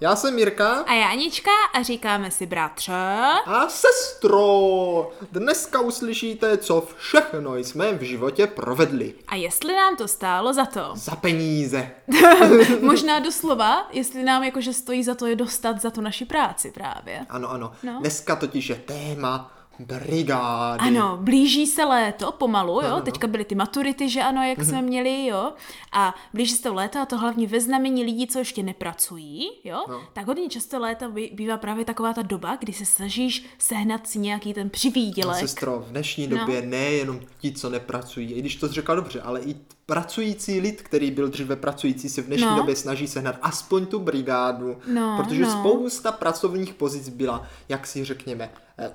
[0.00, 0.84] já jsem Mirka.
[0.86, 2.92] A já Anička a říkáme si bratře.
[3.46, 9.14] A sestro, dneska uslyšíte, co všechno jsme v životě provedli.
[9.28, 10.90] A jestli nám to stálo za to.
[10.94, 11.90] Za peníze.
[12.80, 17.26] Možná doslova, jestli nám jakože stojí za to je dostat za tu naši práci právě.
[17.28, 17.72] Ano, ano.
[17.82, 17.98] No.
[18.00, 20.78] Dneska totiž je téma brigády.
[20.80, 22.80] Ano, blíží se léto pomalu, jo.
[22.82, 23.02] No, no, no.
[23.02, 25.52] Teďka byly ty maturity, že ano, jak jsme měli, jo.
[25.92, 29.84] A blíží se to léto a to hlavně ve znamení lidí, co ještě nepracují, jo.
[29.88, 30.00] No.
[30.12, 34.18] Tak hodně často léta bý- bývá právě taková ta doba, kdy se snažíš sehnat si
[34.18, 35.38] nějaký ten přivídělek.
[35.40, 36.36] Sestro, v dnešní No.
[36.38, 39.54] době nejenom ti, co nepracují, i když to řekla dobře, ale i
[39.86, 42.56] pracující lid, který byl dříve pracující, se v dnešní No.
[42.56, 45.50] době snaží sehnat aspoň tu brigádu, No, protože no.
[45.50, 48.50] spousta pracovních pozic byla, jak si řekněme,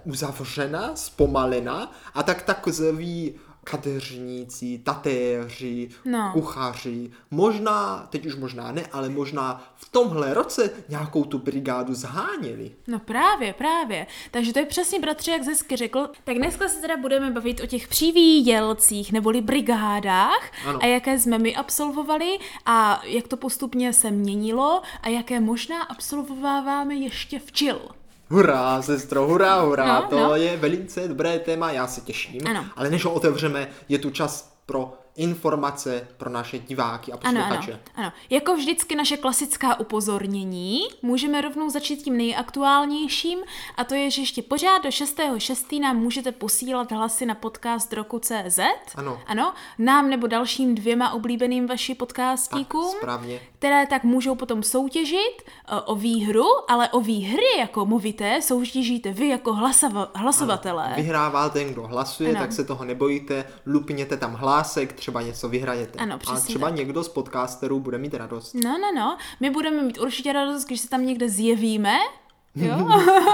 [0.05, 6.29] uzavřena, zpomalena a tak takoví kadeřníci, tatéři, No.
[6.33, 12.71] kuchaři, možná, teď už možná ne, ale možná v tomhle roce nějakou tu brigádu zháněli.
[12.87, 14.07] No právě, právě.
[14.31, 16.09] Takže to je přesně, bratře, jak hezky řekl.
[16.23, 20.79] Tak dneska se teda budeme bavit o těch přivídělcích neboli brigádách Ano.
[20.83, 26.95] a jaké jsme my absolvovali a jak to postupně se měnilo a jaké možná absolvováváme
[26.95, 27.81] ještě včil.
[28.29, 30.35] Hurá, sestro, hurá, hurá, No, to no.
[30.35, 32.41] je velice dobré téma, já se těším.
[32.47, 32.65] Ano.
[32.75, 37.47] Ale než ho otevřeme, je tu čas pro informace pro naše diváky a Ano, ano,
[37.55, 37.79] posluchače.
[37.95, 38.11] ano.
[38.29, 43.39] Jako vždycky naše klasická upozornění, můžeme rovnou začít tím nejaktuálnějším
[43.77, 45.81] a to je, že ještě pořád do 6.6.
[45.81, 48.59] nám můžete posílat hlasy na podcast roku CZ.
[48.95, 49.21] Ano.
[49.27, 52.91] Ano, nám nebo dalším dvěma oblíbeným vaši Tak, podcastníkům.
[52.97, 53.39] správně.
[53.59, 55.41] které tak můžou potom soutěžit
[55.71, 60.93] uh, o výhru, ale o výhry jako movité soutěžíte vy jako hlasava- hlasovatelé.
[60.95, 62.39] Vyhrává ten, kdo hlasuje, Ano.
[62.39, 65.99] tak se toho nebojte, lupněte tam hlásek, třeba něco vyhrajete.
[65.99, 66.77] Ano, a přesně třeba tak.
[66.77, 68.53] někdo z podcasterů bude mít radost.
[68.53, 69.17] No, no, no.
[69.39, 71.97] My budeme mít určitě radost, když se tam někde zjevíme.
[72.55, 72.87] Jo?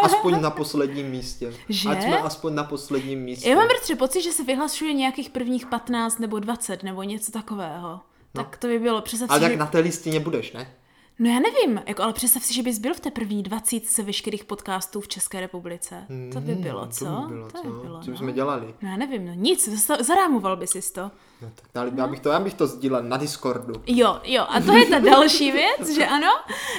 [0.04, 1.54] Aspoň na posledním místě.
[1.70, 1.90] Že?
[1.90, 3.50] Ať jsme aspoň na posledním místě.
[3.50, 8.00] Já mám bratře pocit, že se vyhlašuje nějakých prvních 15 nebo 20 nebo něco takového.
[8.34, 9.58] Tak to by bylo, představ Ale si, tak že...
[9.58, 10.74] na té listině budeš, ne?
[11.20, 14.46] No já nevím, jako, ale představ si, že bys byl v té první dvacítce veškerých
[14.46, 16.06] podcastů v České republice.
[16.34, 17.06] To by bylo, co?
[17.06, 17.64] Hmm, To by bylo, to co?
[17.64, 18.12] by bylo, co no.
[18.12, 18.74] bychom dělali?
[18.82, 19.70] No já nevím, no nic,
[20.00, 21.12] zarámoval by si to.
[21.42, 23.74] No, tak dali, já, bych to, já bych to sdílel na Discordu.
[23.88, 26.28] Jo, jo, a to je ta další věc, že ano,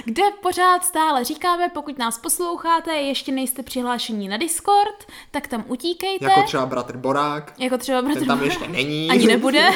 [0.05, 6.25] kde pořád stále říkáme, pokud nás posloucháte, ještě nejste přihlášení na Discord, tak tam utíkejte.
[6.25, 7.55] Jako třeba bratr Borák.
[7.59, 8.55] jako třeba bratr Ten tam Borák.
[8.55, 9.11] ještě není.
[9.11, 9.69] Ani nebude.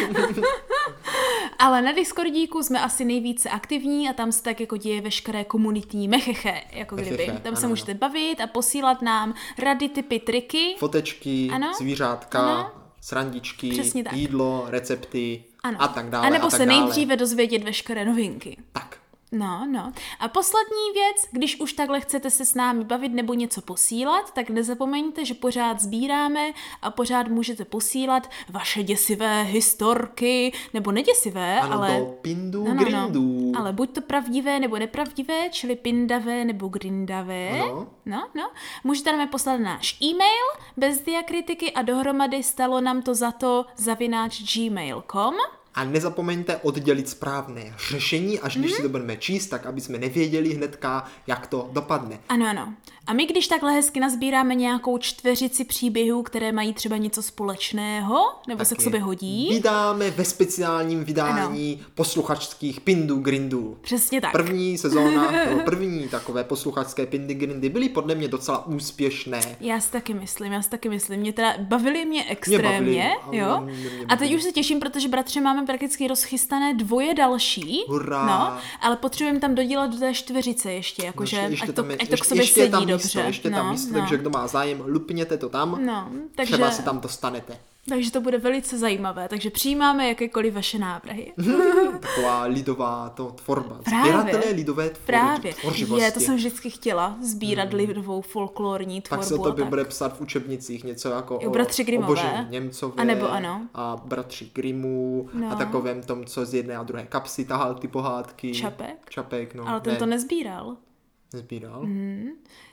[1.59, 6.09] Ale na Discordíku jsme asi nejvíce aktivní a tam se tak jako děje veškeré komunitní
[6.09, 7.11] mecheche, jako kdyby.
[7.17, 10.75] Mecheche, Tam se ano, můžete bavit a posílat nám rady, typy, triky.
[10.79, 11.73] Fotečky, Ano.
[11.79, 12.71] zvířátka, Ano.
[13.05, 13.83] Srandičky,
[14.13, 15.83] jídlo, recepty Ano.
[15.83, 16.27] a tak dále.
[16.27, 16.81] A nebo a tak se dále.
[16.81, 18.57] nejdříve dozvědět veškeré novinky.
[18.73, 18.99] Tak.
[19.35, 19.93] No, no.
[20.21, 24.51] A poslední věc, když už takhle chcete se s námi bavit nebo něco posílat, tak
[24.51, 26.53] nezapomeňte, že pořád sbíráme
[26.83, 31.99] a pořád můžete posílat vaše děsivé historky, nebo neděsivé, Ano, ale...
[31.99, 32.85] do pindu, No, no, no.
[33.09, 33.53] grindu.
[33.59, 37.49] Ale buď to pravdivé nebo nepravdivé, čili pindavé nebo grindavé.
[37.51, 37.87] Ano.
[38.07, 38.51] No, no.
[38.85, 40.45] Můžete nám poslat náš e-mail
[40.77, 45.35] bez diakritiky a dohromady stalo nám to za to zavináč gmail.com.
[45.75, 48.65] A nezapomeňte oddělit správné řešení, až Mhm.
[48.65, 52.19] když si to budeme číst, tak aby jsme nevěděli hnedka, jak to dopadne.
[52.29, 52.75] Ano, ano.
[53.07, 58.17] A my, když takhle hezky nazbíráme nějakou čtveřici příběhů, které mají třeba něco společného,
[58.49, 59.49] nebo se k sobě hodí.
[59.51, 63.79] Vydáme ve speciálním vydání posluchačských pindů grindů.
[63.81, 64.33] Přesně tak.
[64.33, 69.41] První sezóna, nebo první takové posluchačské pindy grindy byly podle mě docela úspěšné.
[69.61, 71.21] Já si taky myslím, já si taky myslím.
[71.21, 73.61] Mě teda bavili mě extrémně, bavili, ale jo.
[73.61, 74.37] mě- mě A teď bavili.
[74.37, 77.79] už se těším, protože bratře máme prakticky rozchystané dvoje další.
[77.89, 78.27] Hurá.
[78.27, 81.93] No, ale potřebujeme tam dodělat do té čtveřice ještě, jakože No, ještě ať, to, je-
[81.97, 83.21] ať to k ještě- sobě ještě je sedí tam dobře.
[83.21, 84.01] Ještě no, tam místo, no.
[84.01, 85.87] takže kdo má zájem, lupněte to tam.
[85.87, 87.59] No, takže, Třeba se tam dostanete.
[87.89, 89.29] takže to bude velice zajímavé.
[89.29, 91.33] Takže přijímáme jakékoliv vaše návrhy.
[92.01, 93.81] Taková lidová to tvorba.
[93.85, 94.13] Právě.
[94.13, 95.55] Sběratelé lidové tvoři, Právě.
[95.55, 96.05] tvořivosti.
[96.05, 99.25] Je, to jsem vždycky chtěla, sbírat lidovou folklorní Pak tvorbu.
[99.25, 99.71] se o a tobě tak.
[99.71, 102.07] bude psát v učebnicích něco jako Jo, o, bratři o Grimmové.
[102.09, 103.67] božem Němcové A nebo ano.
[103.75, 105.51] a bratři Grimmů No.
[105.53, 108.53] a takovém tom, co z jedné a druhé kapsy tahal ty pohádky.
[108.55, 109.11] Čapek?
[109.11, 109.69] Čapek, no.
[109.69, 110.77] Ale ten ne, to nezbíral.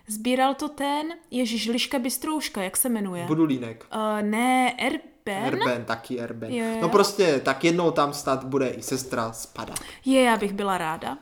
[0.07, 3.25] Sbíral to ten, Ježíš Liška Bystrouška, jak se jmenuje?
[3.27, 3.85] Budulínek.
[3.95, 5.11] Uh, ne, Erben?
[5.25, 6.53] Erben, taky Erben.
[6.53, 6.65] Jo.
[6.81, 9.79] No prostě, tak jednou tam snad bude i sestra spadat.
[10.05, 11.17] Je, já bych byla ráda.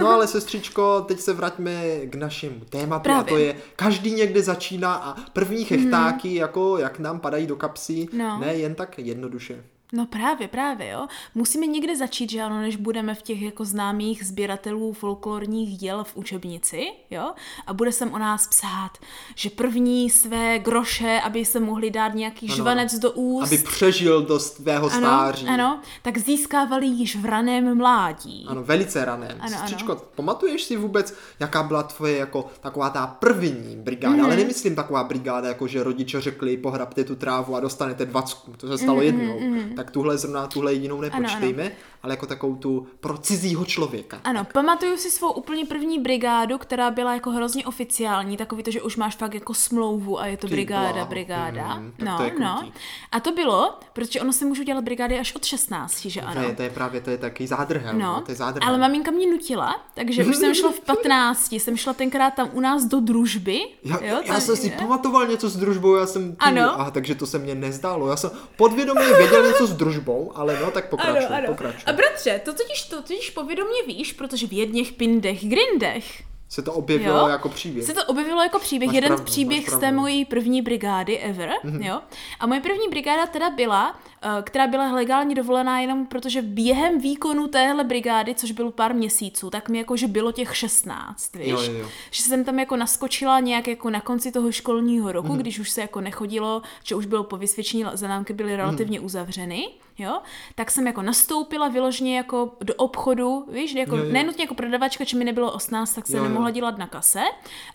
[0.00, 3.20] No ale sestřičko, teď se vraťme k našemu tématu Právě.
[3.20, 8.06] a to je, každý někde začíná a první chechtáky, jako jak nám padají do kapsy,
[8.12, 8.38] No.
[8.38, 9.64] ne jen tak jednoduše.
[9.92, 11.06] No právě, právě, jo.
[11.34, 16.16] Musíme někde začít, že ano, než budeme v těch jako známých sběratelů folklorních děl v
[16.16, 17.32] učebnici, jo.
[17.66, 18.90] A bude sem o nás psát,
[19.34, 23.46] že první své groše, aby se mohli dát nějaký ano, žvanec do úst.
[23.46, 25.46] Aby přežil do svého ano, stáří.
[25.46, 28.46] Ano, tak získávali již v raném mládí.
[28.48, 29.36] Ano, velice raném.
[29.40, 34.24] Ano, Sestřičko, pamatuješ si vůbec, jaká byla tvoje jako taková ta první brigáda, mm-hmm.
[34.24, 38.68] ale nemyslím taková brigáda, jako že rodiče řekli, pohrabte tu trávu a dostanete dvacku, to
[38.68, 39.38] se stalo mm-hmm, jednou.
[39.38, 39.74] Mm-hmm.
[39.80, 41.80] Tak tuhle zrovna, tuhle jedinou nepočtejme, ano, ano.
[42.02, 44.20] Ale jako takovou tu pro cizího člověka.
[44.24, 48.82] Ano, pamatuju si svou úplně první brigádu, která byla jako hrozně oficiální, takový to, že
[48.82, 51.06] už máš fakt jako smlouvu a je to Ty brigáda, bláho.
[51.08, 51.74] brigáda.
[51.74, 52.70] Mm, no, to je no.
[53.12, 56.42] A to bylo, protože ono se můžu dělat brigády až od 16, že ano.
[56.42, 57.92] To je, to je právě, to je taky zádrhel.
[57.92, 58.68] No, no to je zádrhel.
[58.68, 62.60] ale maminka mě nutila, takže už jsem šla v 15, jsem šla tenkrát tam u
[62.60, 63.60] nás do družby.
[63.84, 66.32] Já, jo, já jsem si pamatoval něco s družbou, já jsem...
[66.32, 66.80] Tý, ano.
[66.80, 68.08] Aha, takže to se mně nezdálo.
[68.08, 71.46] Já jsem podvědomě věděl něco s družbou, ale no, tak pokračuj, ano, ano.
[71.46, 71.82] pokračuj.
[71.90, 76.72] A bratře, to totiž, to totiž povědomě víš, protože v jedných pindech, grindech se to
[76.72, 77.28] objevilo jo?
[77.28, 77.86] jako příběh.
[77.86, 81.50] Se to objevilo jako příběh, máš jeden pravdu, příběh z té mojí první brigády ever,
[81.64, 81.86] mm-hmm.
[81.86, 82.00] jo.
[82.40, 84.00] A moje první brigáda teda byla,
[84.42, 89.68] která byla legálně dovolená jenom protože během výkonu téhle brigády, což bylo pár měsíců, tak
[89.68, 91.48] mi jakože bylo těch 16, víš.
[91.48, 91.88] Jo, jo, jo.
[92.10, 95.38] Že jsem tam jako naskočila nějak jako na konci toho školního roku, mm-hmm.
[95.38, 99.04] když už se jako nechodilo, že už bylo po vysvědčení, zanámky byly relativně mm-hmm.
[99.04, 99.68] uzavřeny
[100.00, 100.20] jo,
[100.54, 104.12] tak jsem jako nastoupila vyloženě jako do obchodu, víš, jako jo, jo.
[104.12, 106.28] nenutně jako prodavačka, či mi nebylo 18, tak jsem jo, jo.
[106.28, 107.22] nemohla dělat na kase,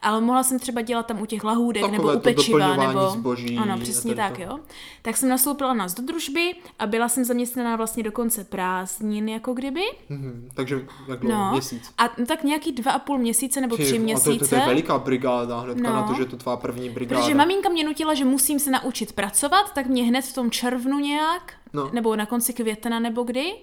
[0.01, 3.57] ale mohla jsem třeba dělat tam u těch lahůdek Takové nebo u pečiva, nebo zboží,
[3.57, 4.41] ano, přesně tak, to.
[4.41, 4.59] jo.
[5.01, 6.34] Tak jsem nastoupila nás do družby
[6.79, 9.81] a byla jsem zaměstnaná vlastně do konce prázdnin, jako kdyby.
[10.09, 11.91] Mhm, takže jak dlouho, no, měsíc?
[11.97, 14.29] A tak nějaký dva a půl měsíce nebo tři měsíce.
[14.29, 16.89] A to, to, to je veliká brigáda, hnedka no, na to, že to tvá první
[16.89, 17.21] brigáda.
[17.21, 20.99] Protože maminka mě nutila, že musím se naučit pracovat, tak mě hned v tom červnu
[20.99, 21.89] nějak no.
[21.93, 23.53] nebo na konci května nebo kdy,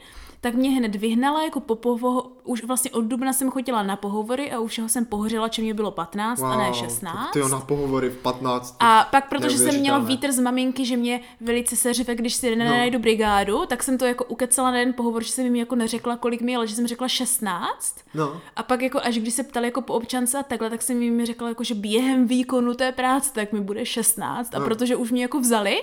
[0.43, 4.53] tak mě hned vyhnala jako po poho- už vlastně od dubna jsem chodila na pohovory
[4.53, 7.33] a už jsem pohořela, že mě bylo 15 wow, a ne 16.
[7.33, 8.77] Ty na pohovory v 15.
[8.81, 12.65] A pak, protože jsem měla vítr z maminky, že mě velice seřve, když si no.
[12.65, 16.17] nenajdu brigádu, tak jsem to jako ukecala na jeden pohovor, že jsem jim jako neřekla,
[16.17, 17.97] kolik mi, ale že jsem řekla 16.
[18.15, 18.41] No.
[18.57, 21.27] A pak jako, až když se ptali jako po občance a takhle, tak jsem jim
[21.27, 24.55] řekla jako, že během výkonu té práce, tak mi bude 16.
[24.55, 24.65] A no.
[24.65, 25.83] protože už mě jako vzali,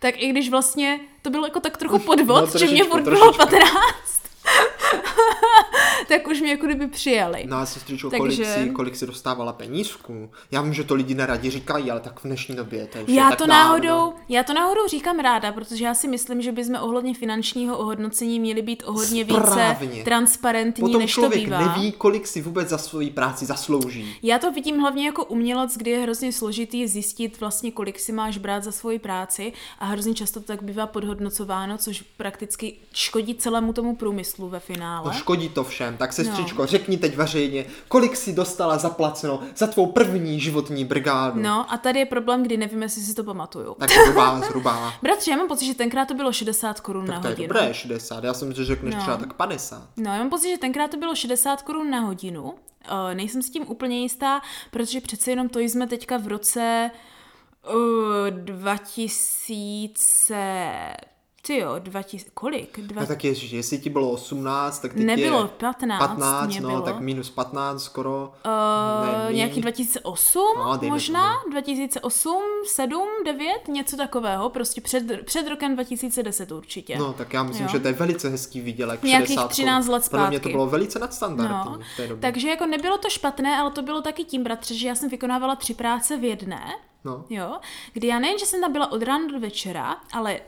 [0.00, 3.32] tak i když vlastně to bylo jako tak trochu podvod, no, že mě furt bylo
[3.32, 3.70] 15,
[6.10, 7.44] tak už mě jako kdyby přijali.
[7.46, 8.44] No a sestřičko, Takže...
[8.44, 10.30] kolik, si, kolik si dostávala penízku?
[10.50, 13.24] Já vím, že to lidi neradi říkají, ale tak v dnešní době to už já
[13.24, 16.74] je tak to náhodou, Já to náhodou říkám ráda, protože já si myslím, že bychom
[16.80, 21.74] ohledně finančního ohodnocení měli být o hodně více transparentní, Potom než člověk to bývá.
[21.74, 24.16] neví, kolik si vůbec za svoji práci zaslouží.
[24.22, 28.38] Já to vidím hlavně jako umělec, kdy je hrozně složitý zjistit vlastně, kolik si máš
[28.38, 33.72] brát za svoji práci a hrozně často to tak bývá podhodnocováno, což prakticky škodí celému
[33.72, 35.12] tomu průmyslu ve finále.
[35.12, 35.96] No škodí to všem.
[36.00, 36.66] Tak sestřičko, no.
[36.66, 41.42] řekni teď veřejně, kolik si dostala zaplaceno za tvou první životní brigádu.
[41.42, 43.74] No a tady je problém, kdy nevím, jestli si to pamatuju.
[43.74, 44.92] Tak zhruba, zhruba.
[45.02, 47.36] Bratře, já mám pocit, že tenkrát to bylo 60 korun na hodinu.
[47.36, 48.24] Tak dobré, 60.
[48.24, 49.00] Já jsem že řekneš no.
[49.00, 49.88] třeba tak 50.
[49.96, 52.42] No, já mám pocit, že tenkrát to bylo 60 korun na hodinu.
[52.42, 52.52] Uh,
[53.14, 56.90] nejsem s tím úplně jistá, protože přece jenom to jsme teďka v roce
[57.68, 60.36] uh, 2000
[61.50, 62.80] ty jo, 2000, kolik?
[62.80, 63.00] Dva...
[63.00, 65.98] No tak ježiš, jestli ti bylo 18, tak teď Nebylo, je 15.
[65.98, 66.80] 15, no, bylo.
[66.82, 68.32] tak minus 15 skoro.
[68.46, 71.32] Uh, ne, nějaký 2008 no, možná?
[71.32, 71.50] No.
[71.50, 76.98] 2008, 7, 9, něco takového, prostě před, před rokem 2010 určitě.
[76.98, 77.72] No, tak já myslím, jo.
[77.72, 79.02] že to je velice hezký výdělek.
[79.02, 80.22] Nějakých 13 let zpátky.
[80.22, 82.22] Pro mě to bylo velice nadstandardní no, v té době.
[82.22, 85.56] Takže jako nebylo to špatné, ale to bylo taky tím, bratře, že já jsem vykonávala
[85.56, 86.60] tři práce v jedné.
[87.04, 87.24] No.
[87.30, 87.58] Jo,
[87.92, 90.40] kdy já nejen, že jsem tam byla od rána do večera, ale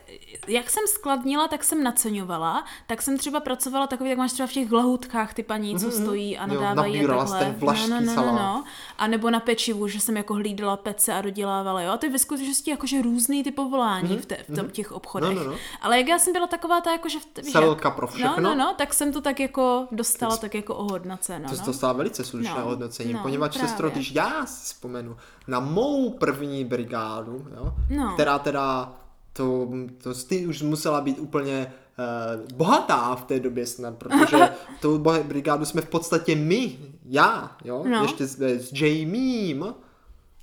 [0.47, 4.51] jak jsem skladnila, tak jsem naceňovala, tak jsem třeba pracovala takový, jak máš třeba v
[4.51, 6.03] těch lahůdkách ty paní, co mm-hmm.
[6.03, 7.39] stojí a nadávají jo, je takhle.
[7.39, 8.63] ten no, no, no, no, no.
[8.97, 11.91] A nebo na pečivu, že jsem jako hlídala pece a dodělávala, jo.
[11.91, 14.21] A to je ve skutečnosti jakože různý ty povolání mm-hmm.
[14.21, 15.37] v, te, v tom, těch obchodech.
[15.37, 15.57] No, no, no.
[15.81, 17.19] Ale jak já jsem byla taková ta jakože...
[17.51, 18.35] Selka pro všechno.
[18.37, 21.49] No, no, no, tak jsem to tak jako dostala tak jako ohodnoceno.
[21.49, 21.61] To no.
[21.61, 22.65] to dostala velice slušné no.
[22.65, 25.17] ohodnocení, no, poněvadž sestro, když já si vzpomenu
[25.47, 28.13] na mou první brigádu, jo, no.
[28.13, 28.95] která teda
[29.33, 29.69] to,
[30.03, 34.49] to ty už musela být úplně uh, bohatá v té době snad, protože
[34.81, 38.03] tu brigádu jsme v podstatě my, já, jo, no.
[38.03, 39.73] ještě s, s Jamiem,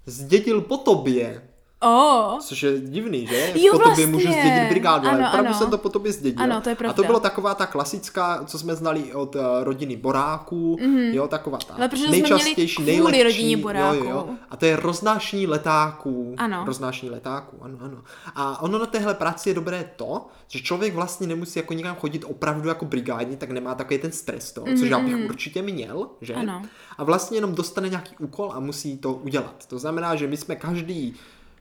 [0.07, 1.50] zdědil po tobě.
[1.83, 2.39] Oh.
[2.41, 3.53] Což je divný, že?
[3.55, 4.07] Jo, po tobě vlastně.
[4.07, 5.59] můžu zdědit brigádu, ale Ano, opravdu ano.
[5.59, 6.43] jsem to po tobě zdědil.
[6.43, 7.03] Ano, to je A to pravda.
[7.03, 11.15] byla taková ta klasická, co jsme znali od uh, rodiny Boráků, mm-hmm.
[11.15, 11.81] jo, taková ta Mhm.
[11.83, 13.97] Ale protože jsme měli nejčastější, nejlepší, rodině Boráků.
[14.05, 14.29] jo, jo.
[14.51, 16.35] A to je roznášení letáků.
[16.39, 16.63] Ano.
[16.67, 17.99] Roznášení letáků, ano, ano.
[18.35, 22.25] A ono na téhle práci je dobré to, že člověk vlastně nemusí jako někam chodit
[22.25, 26.33] opravdu jako brigádní, tak nemá takový ten stres to, což já bych určitě měl, že?
[26.37, 26.63] Mhm, Ano.
[26.99, 29.67] A vlastně jenom dostane nějaký úkol a musí to udělat.
[29.67, 31.15] To znamená, že my jsme každý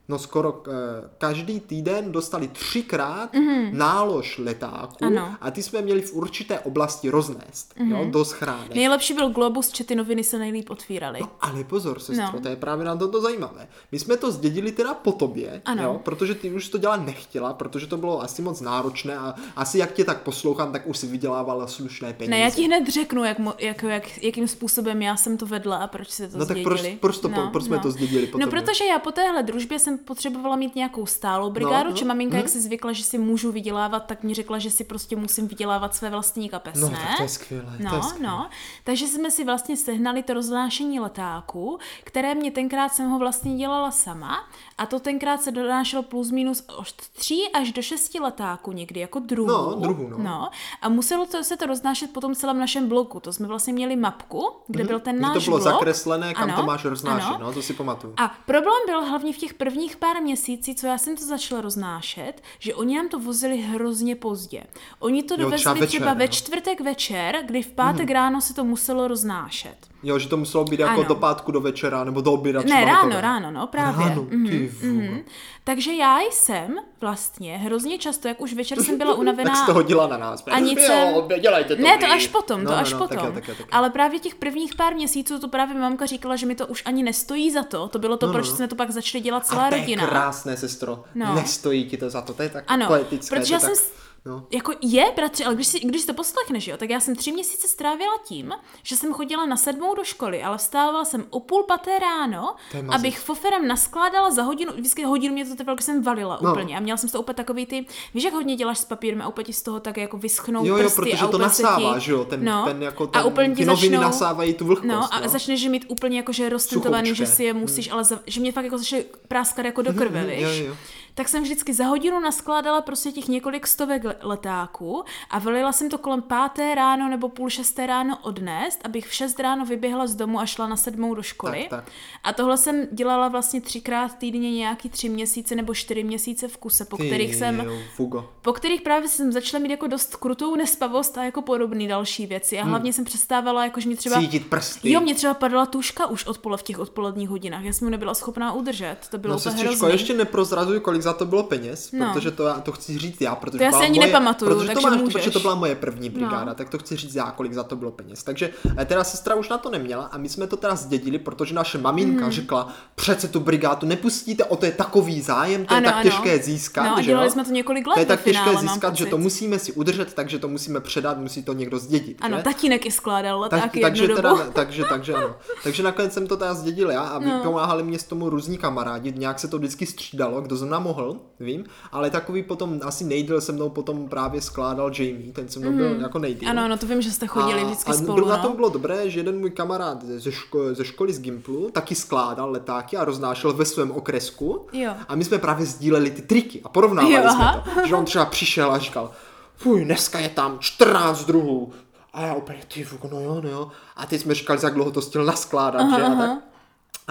[0.09, 0.71] no skoro eh,
[1.17, 3.73] každý týden dostali třikrát mm-hmm.
[3.73, 5.17] nálož letáků Mhm.
[5.17, 5.35] Ano.
[5.41, 7.91] a ty jsme měli v určité oblasti roznést, mm-hmm.
[7.91, 8.75] jo, do schránek.
[8.75, 11.19] Nejlepší byl Globus, že ty noviny se nejlíp otvíraly.
[11.21, 12.39] No, ale pozor, sestro, No.
[12.41, 13.67] to je právě na tomto zajímavé.
[13.91, 15.83] My jsme to zdědili teda po tobě, Ano.
[15.83, 19.77] jo, protože ty už to dělat nechtěla, protože to bylo asi moc náročné a asi
[19.77, 22.31] jak tě tak poslouchám, tak už si vydělávala slušné peníze.
[22.31, 25.77] Ne, já ti hned řeknu, jak, mo- jak, jak, jakým způsobem já jsem to vedla
[25.77, 26.75] a proč se to No tak zdědili.
[26.75, 28.61] proč- proč to po- proč jsme to zdědili po No, tobě?
[28.61, 32.05] protože já po téhle družbě jsem potřebovala mít nějakou stálou brigádu, No, no, no, či
[32.05, 32.39] maminka, hm.
[32.39, 35.95] jak si zvykla, že si můžu vydělávat, tak mi řekla, že si prostě musím vydělávat
[35.95, 36.81] své vlastní kapesné.
[36.81, 38.31] No, tak to je skvělé, to je No, skvělé.
[38.33, 38.49] no.
[38.83, 43.91] Takže jsme si vlastně sehnali to roznášení letáků, které mě tenkrát jsem ho vlastně dělala
[43.91, 48.99] sama a to tenkrát se donášelo plus minus od 3 až do 6 letáků někdy,
[48.99, 49.47] jako druhů.
[49.47, 50.17] No, druhů, no.
[50.17, 50.49] no.
[50.81, 53.19] A muselo to, se to roznášet po tom celém našem bloku.
[53.19, 55.39] To jsme vlastně měli mapku, kde byl ten náš Mhm.
[55.39, 55.73] to bylo blok.
[55.73, 57.39] zakreslené, kam to Ano, máš roznášet, ano.
[57.45, 58.13] no, to si pamatuju.
[58.17, 62.33] A problém byl hlavně v těch prvních pár měsících, co já jsem to začala roznášet,
[62.59, 64.63] že oni nám to vozili hrozně pozdě.
[64.99, 68.41] Oni to Jo, dovezli třeba třeba, večer, třeba ve čtvrtek večer, kdy v pátek ráno
[68.41, 69.77] se to muselo roznášet.
[70.03, 71.03] Jo, že to muselo být jako Ano.
[71.03, 73.21] do pátku do večera, nebo do oběda Ne, ráno, hotové.
[73.21, 74.05] ráno, no, právě.
[74.09, 75.23] Ráno, ty mm-hmm.
[75.63, 79.49] Takže já jsem vlastně hrozně často, jak už večer jsem byla unavená...
[79.49, 80.43] Tak jsi to hodila na nás.
[80.51, 80.85] A nic jo,
[81.29, 83.17] jsem- dělejte to Ne, to až potom, no, to no, až no, potom.
[83.17, 83.65] Tak tak tak jo.
[83.71, 87.03] Ale právě těch prvních pár měsíců to právě mamka říkala, že mi to už ani
[87.03, 87.87] nestojí za to.
[87.87, 88.55] To bylo to, No, no, proč no.
[88.55, 90.07] jsme to pak začali dělat celá A to je rodina.
[90.07, 91.03] krásné, sestro.
[91.15, 91.35] No.
[91.35, 93.35] Nestojí ti to za to, to je tak Ano, poetické.
[93.35, 93.85] protože to já je jsem...
[94.29, 94.45] No.
[94.51, 97.31] Jako je, bratře, ale když si, když si to poslechneš, jo, tak já jsem tři
[97.31, 101.63] měsíce strávila tím, že jsem chodila na sedmou do školy, ale vstávala jsem o půl
[101.63, 106.03] paté ráno, To abych foferem naskládala za hodinu, vždycky hodinu mě to trvalo, když jsem
[106.03, 106.51] valila No.
[106.51, 109.27] úplně a měla jsem toho úplně takový ty, víš, jak hodně děláš s papírem a
[109.27, 112.05] úplně ti z toho tak jako vyschnou Jo, jo, prsty protože a to nasává, ti,
[112.05, 114.87] že jo, ten, no, ten jako ten, a úplně ty ti začnou, nasávají tu vlhkost,
[114.87, 115.29] No a no.
[115.29, 118.63] začneš mít úplně jako, že roztentovaný, že si je musíš, ale za, že mě fakt
[118.65, 120.41] jako začne práskat jako do krve, Mhm, víš?
[120.59, 120.75] jo, jo.
[121.19, 125.89] Tak jsem vždycky za hodinu naskládala prostě těch několik stovek le- letáků a velila jsem
[125.89, 130.15] to kolem páté ráno nebo půl šesté ráno odnést, abych v šest ráno vyběhla z
[130.15, 131.67] domu a šla na sedmou do školy.
[131.69, 131.93] Tak, tak.
[132.23, 136.85] A tohle jsem dělala vlastně třikrát týdně nějaký tři měsíce nebo čtyři měsíce v kuse,
[136.85, 138.29] po Ty kterých jsem jo, Fugo.
[138.41, 142.59] po kterých právě jsem začala mít jako dost krutou nespavost a jako podobné další věci.
[142.59, 144.15] A hlavně jsem přestávala, jako že mě třeba...
[144.15, 144.25] Hmm.
[144.25, 144.91] Cítit prsty.
[144.91, 147.63] Jo, mě třeba padala tuška už odpole v těch odpoledních hodinách.
[147.63, 148.97] Já jsem nebyla schopná udržet.
[149.11, 149.89] To bylo No hrozný.
[149.91, 152.13] ještě neprozrazuj, kolik za to bylo peněz, No.
[152.13, 154.73] protože to, to chci říct já, protože To já si ani moje, nepamatuju, protože to
[154.73, 155.13] takže máš, můžeš.
[155.13, 156.55] protože to byla moje první brigáda, No.
[156.55, 158.23] tak to chci říct já, kolik za to bylo peněz.
[158.23, 161.55] Takže eh, teda sestra už na to neměla a my jsme to teda zdědili, protože
[161.55, 162.31] naše maminka Mhm.
[162.31, 166.03] řekla, přece tu brigádu nepustíte, o to je takový zájem, to je Ano, tak ano.
[166.03, 167.31] těžké získat, No a že dělali jo?
[167.31, 169.71] jsme to několik let To je tak těžké finále, mám získat, že to musíme si
[169.71, 172.17] udržet, takže to musíme předat, musí to někdo zdědit.
[172.21, 172.43] Ano, že?
[172.43, 175.35] tatínek i skládal Tak, takže, teda, takže, takže ano.
[175.63, 177.39] Takže nakonec jsem to teda zdědil já a No.
[177.43, 180.98] pomáhali mě s tomu různí kamarádi, nějak se to vždycky střídalo, kdo zrovna mohl,
[181.39, 185.71] vím, ale takový potom asi nejdíl se mnou potom právě skládal Jamie, ten se mnou
[185.71, 186.49] byl jako nejdíl.
[186.49, 186.57] Mhm.
[186.57, 188.43] Ano, ano, to vím, že jste chodili a, vždycky a spolu, bylo- na no.
[188.43, 192.51] tom bylo dobré, že jeden můj kamarád ze, ško- ze školy z Gimplu taky skládal
[192.51, 194.67] letáky a roznášel ve svém okresku.
[194.73, 194.93] Jo.
[195.07, 197.63] A my jsme právě sdíleli ty triky a porovnávali Jo, jsme aha.
[197.81, 197.87] to.
[197.87, 199.11] Že on třeba přišel a říkal,
[199.55, 201.71] fuj, dneska je tam 14 druhů.
[202.13, 203.67] A já úplně, ty no jo, no jo.
[203.95, 206.03] A teď jsme říkali, za jak dlouho to stihl naskládat, že?
[206.03, 206.39] A tak.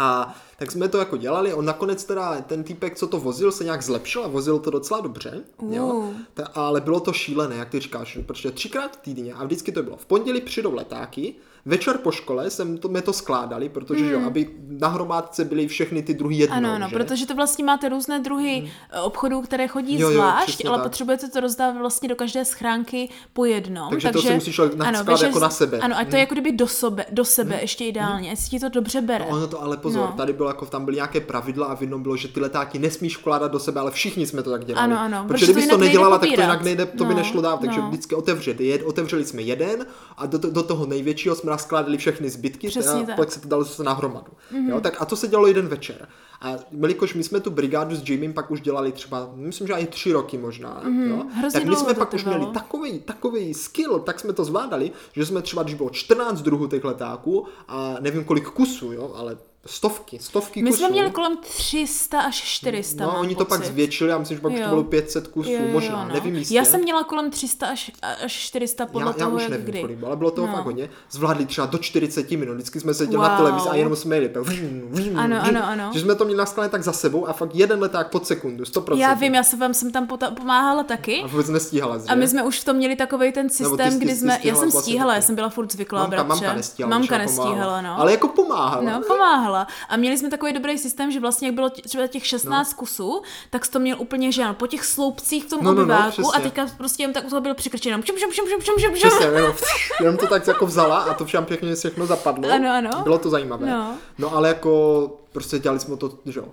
[0.01, 3.65] A tak jsme to jako dělali, on nakonec teda, ten týpek, co to vozil, se
[3.65, 6.11] nějak zlepšil a vozil to docela dobře, jo?
[6.35, 9.97] Ta, ale bylo to šílené, jak ty říkáš, protože třikrát týdně a vždycky to bylo.
[9.97, 11.35] V pondělí přijdou letáky,
[11.69, 14.11] večer po škole jsem to, my to skládali, protože mm.
[14.11, 16.67] jo, aby na hromádce byly všechny ty druhy jednou, Hmm.
[16.67, 16.97] Ano, ano, že?
[16.97, 19.03] protože to vlastně máte různé druhy hmm.
[19.03, 20.87] obchodů, které chodí Jo, jo, zvlášť, přesně ale tak.
[20.87, 23.91] potřebujete to rozdávat vlastně do každé schránky po jednom.
[23.91, 25.79] Takže to si musíš víš, že jako na sebe.
[25.79, 28.61] Ano, a to je jako kdyby do sebe, do sebe ještě ideálně, ať si ti
[28.61, 29.25] to dobře bere.
[29.25, 30.07] Ono to ale pozor, No.
[30.07, 30.17] no.
[30.17, 33.19] tady bylo jako, tam byly nějaké pravidla a v jednom bylo, že ty letáky nesmíš
[33.19, 34.85] vkládat do sebe, ale všichni jsme to tak dělali.
[34.93, 37.43] Ano, ano, Protože protože to kdybys nedělala, tak to jinak nejde, to by No, nešlo
[37.43, 37.89] dát, takže no.
[37.89, 38.15] vždycky
[38.85, 39.25] otevřeli.
[39.25, 43.17] Jsme jeden a do, do toho největšího jsme naskládali všechny zbytky Přesně a tak.
[43.17, 44.33] Pak se to dalo zase na hromadu.
[44.53, 44.69] Mm-hmm.
[44.69, 46.09] Jo, tak a to se dělalo jeden večer.
[46.41, 49.87] A jelikož my jsme tu brigádu s Jamiem pak už dělali třeba, myslím, že i
[49.87, 51.11] tři roky možná, mm-hmm.
[51.11, 51.25] jo.
[51.35, 55.27] Hrozně tak my jsme pak už měli takový, takový skill, tak jsme to zvládali, že
[55.27, 59.37] jsme třeba, když bylo 14 druhů těch letáků a nevím kolik kusů, jo, ale
[59.71, 60.79] Stovky, stovky My kusů.
[60.83, 63.73] jsme měli kolem 300 až 400, No, oni to pak pocit.
[63.73, 64.63] zvětšili, já myslím, že pak Jo.
[64.63, 66.15] to bylo 500 kusů, Jo, jo, možná, no.
[66.15, 66.55] nevím jistě.
[66.55, 67.91] Já jsem měla kolem 300 až,
[68.25, 69.81] až 400 podle já, já toho, už jak nevím, kdy.
[69.81, 70.53] kolik ale bylo toho No.
[70.53, 70.91] fakt hodně.
[71.11, 73.37] Zvládli třeba do 40 minut, vždycky jsme seděli na Wow.
[73.39, 74.31] televizi a jenom jsme jeli.
[74.41, 75.57] vřím, Ano, vřím.
[75.57, 75.91] ano, ano.
[75.95, 79.01] Že jsme to měli naskalené tak za sebou a fakt jeden leták pod sekundu, 100%.
[79.01, 81.23] Já vím, já jsem vám jsem tam pota- pomáhala taky.
[81.23, 82.05] A vůbec nestíhala, že?
[82.09, 84.81] A my jsme už v tom měli takový ten systém, kdy jsme, já jsem vlastně
[84.83, 88.01] stíhala, já jsem byla furt zvyklá, mamka, nestíhala, Mamka nestíhala, no.
[88.01, 88.83] Ale jako pomáhala.
[88.83, 89.58] No, pomáhala.
[89.89, 93.67] A měli jsme takový dobrý systém, že vlastně jak bylo třeba těch 16 kusů, tak
[93.69, 96.31] to měl úplně, že ano, po těch sloupcích v tom No, no, no, obyváku přesně.
[96.37, 98.03] a teďka prostě jen tak u toho byl přikrčeno.
[98.03, 99.53] Šum, šum, šum, šum, šum, šum, Přesně, jenom,
[100.01, 102.53] jenom to tak jako vzala a to všem pěkně všechno zapadlo.
[102.53, 102.91] Ano, ano.
[103.03, 103.67] Bylo to zajímavé.
[103.67, 103.95] No.
[104.19, 106.49] no ale jako prostě dělali jsme to, že jo,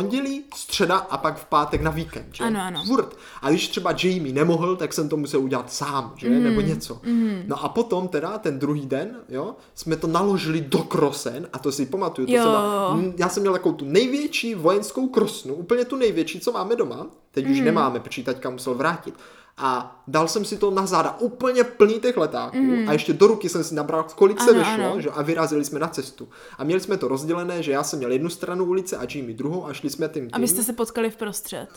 [0.00, 2.44] pondělí, středa a pak v pátek na víkend, že?
[2.44, 2.84] Ano, ano.
[2.86, 3.16] Furt.
[3.42, 6.30] A když třeba Jamie nemohl, tak jsem to musel udělat sám, že?
[6.30, 7.00] Mhm, Nebo něco.
[7.46, 11.72] No a potom teda ten druhý den, jo, jsme to naložili do krosen a to
[11.72, 12.26] si pamatuju.
[12.26, 12.42] To Jo.
[12.42, 17.06] jsem já jsem měl takovou tu největší vojenskou krosnu, úplně tu největší, co máme doma.
[17.30, 17.54] Teď Mhm.
[17.54, 19.14] už nemáme, protože taťka musel vrátit.
[19.58, 22.56] A dal jsem si to na záda úplně plný těch letáků
[22.88, 24.50] a ještě do ruky jsem si nabral, kolik se.
[24.50, 25.00] Ano, vyšlo, ano.
[25.00, 25.10] že?
[25.10, 26.28] a vyrazili jsme na cestu.
[26.58, 29.66] A měli jsme to rozdělené, že já jsem měl jednu stranu ulice a Jimmy druhou
[29.66, 30.22] a šli jsme tím.
[30.22, 30.30] tím.
[30.32, 31.68] Abyste se potkali v prostřed.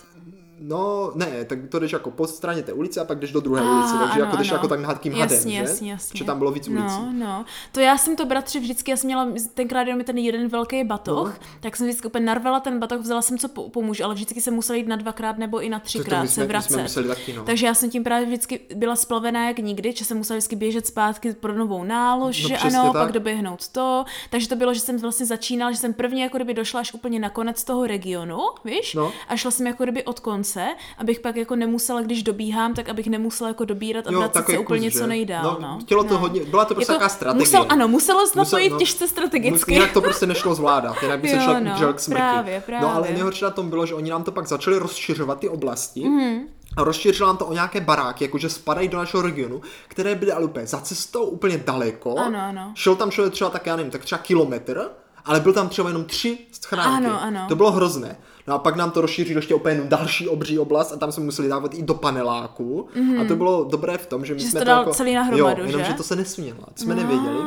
[0.62, 3.62] No, ne, tak to jdeš jako po straně té ulice a pak jdeš do druhé
[3.62, 4.56] Ah, ulice, takže ano, jako jdeš ano.
[4.58, 5.58] jako tak nad tím hadem, Jasně, že?
[5.62, 6.18] jasně, jasně.
[6.18, 6.84] Že tam bylo víc ulicí.
[6.88, 7.46] No, no.
[7.72, 11.28] To já jsem to bratře vždycky, já jsem měla tenkrát jenom ten jeden velký batoh,
[11.42, 11.48] No.
[11.60, 14.54] tak jsem vždycky úplně narvala ten batoh, vzala jsem, co po- pomůžu, ale vždycky jsem
[14.54, 16.74] musela jít na dvakrát nebo i na třikrát se vracet.
[16.74, 17.44] jsme museli taky, no.
[17.44, 20.88] Takže já jsem tím právě vždycky byla splavená jak nikdy, že jsem musela vždycky běžet
[20.88, 23.02] zpátky pro novou nálož, No, že ano, tak.
[23.04, 24.06] pak doběhnout to.
[24.30, 27.20] Takže to bylo, že jsem vlastně začínala, že jsem prvně jako kdyby došla až úplně
[27.20, 28.94] na konec toho regionu, víš?
[28.96, 29.12] No.
[29.28, 30.49] A šla jsem jako kdyby od konce,
[30.98, 34.92] abych pak jako nemusela, když dobíhám, tak abych nemusela jako dobírat a vracet se úplně
[34.92, 35.44] kus, co nejdál.
[35.44, 36.20] No, No, chtělo to no.
[36.20, 37.40] hodně- byla to prostě taková strategie.
[37.42, 38.78] Musel, ano, muselo se na to jít no.
[38.80, 39.74] těžce strategicky.
[39.74, 42.22] Jinak to prostě nešlo zvládat, jinak by se člověk no, držel k smrti.
[42.22, 43.12] právě, No ale právě.
[43.14, 46.10] nejhorší na tom bylo, že oni nám to pak začali rozšiřovat ty oblasti.
[46.10, 46.40] Mhm.
[46.78, 50.46] A rozšířilo nám to o nějaké baráky, jakože spadají do našeho regionu, které byly ale
[50.46, 52.16] úplně za cestou, úplně daleko.
[52.18, 52.72] Ano, ano.
[52.76, 54.90] Šel tam člověk třeba tak, já nevím, tak třeba kilometr,
[55.26, 57.06] ale byl tam třeba jenom tři schránky.
[57.08, 57.46] Ano, ano.
[57.50, 58.18] To bylo hrozné.
[58.50, 61.48] No a pak nám to rozšířilo ještě úplně další obří oblast a tam jsme museli
[61.48, 62.88] dávat i do paneláku.
[63.22, 64.46] A to bylo dobré v tom, že my Mhm.
[64.46, 65.88] Že jsme to dal jako, celý na hromadu, jo, jenom, že?
[65.88, 67.40] že to se nesmělo, to jsme nevěděli.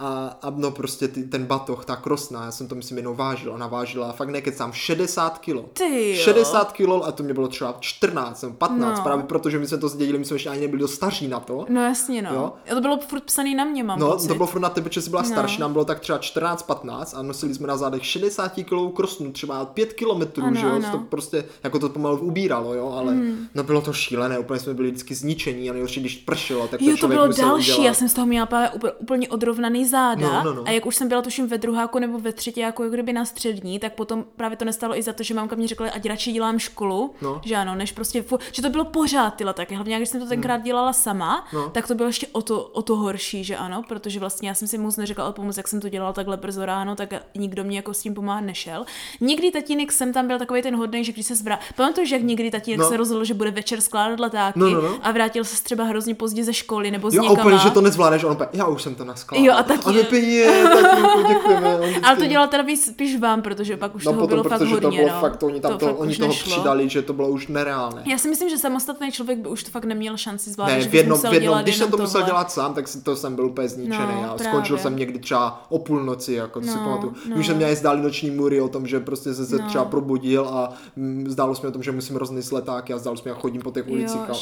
[0.00, 3.52] A, a no prostě ty, ten batoh, ta krosna, já jsem to myslím jenom vážil,
[3.52, 5.62] ona vážila fakt nekecám 60 kilo.
[5.72, 6.22] Ty jo.
[6.24, 9.04] 60 kilo a to mě bylo třeba 14 nebo 15, No.
[9.04, 11.66] právě protože my jsme to zdědili, my jsme ještě ani nebyli dost staří na to.
[11.68, 12.30] No jasně, no.
[12.34, 12.52] Jo.
[12.74, 14.28] To bylo furt psaný na mě, mám No, pocit.
[14.28, 15.28] to bylo furt na tebe, že jsi byla No.
[15.28, 19.64] starší, nám bylo tak třeba 14-15 a nosili jsme na zádech 60 kilovou krosnu, třeba
[19.64, 20.88] 5 kilometrů, Ano, že jo, ano.
[20.92, 23.16] to prostě, jako to pomalu ubíralo, jo, ale
[23.54, 26.90] no bylo to šílené, úplně jsme byli vždycky zničení a nejhorší, když pršelo, tak to
[26.90, 27.86] Jo, to bylo další, udělat.
[27.86, 30.62] já jsem z toho měla právě úplně odrovnaný záda No, no, no.
[30.66, 33.78] a jak už jsem byla tuším ve druháku nebo ve třetí, jako kdyby na střední,
[33.78, 36.58] tak potom právě to nestalo i za to, že mamka mě řekla, ať radši dělám
[36.58, 37.40] školu, No.
[37.44, 40.26] že ano, než prostě, fu- že to bylo pořád ty letaky, hlavně když jsem to
[40.26, 41.68] tenkrát dělala sama, No.
[41.70, 44.68] tak to bylo ještě o to, o to horší, že ano, protože vlastně já jsem
[44.68, 47.76] si moc neřekla o pomoc, jak jsem to dělala takhle brzo ráno, tak nikdo mě
[47.78, 48.84] jako s tím pomáhat nešel.
[49.20, 52.50] Nikdy tatínek jsem tam byl takový ten hodný, že když se zvrá, pamatuješ, jak někdy
[52.50, 52.88] tatínek No.
[52.88, 54.98] se rozhodl, že bude večer skládat letáky No, no, no.
[55.02, 57.40] a vrátil se třeba hrozně pozdě ze školy nebo z Jo, někama.
[57.40, 59.46] úplně, že to nezvládneš, on úplně, já už jsem to naskládal.
[59.46, 61.76] Jo, a A my je, tak děkujeme.
[61.80, 64.58] vždycky- Ale to dělal teda spíš vám, protože pak už No toho potom, bylo fakt
[64.58, 65.20] protože hodně, to bylo no.
[65.20, 66.52] fakt, to, oni tam to, fakt oni toho nešlo.
[66.52, 68.02] přidali, že to bylo už nereálné.
[68.06, 70.94] Já si myslím, že samostatný člověk by už to fakt neměl šanci zvládnout, Ne, v
[70.94, 73.98] jednom, v jednom, když jsem to musel dělat sám, tak to jsem byl úplně zničený.
[73.98, 74.44] No, já právě.
[74.52, 77.14] skončil jsem někdy třeba o půlnoci, jako to si No, pamatuju.
[77.28, 77.36] no.
[77.36, 79.66] Už se mě zdály noční můry o tom, že prostě se, se No.
[79.68, 83.16] třeba probudil a mm, zdálo se mi o tom, že musím roznést letáky a zdálo
[83.16, 84.34] se mi, jak chodím po těch ulicích a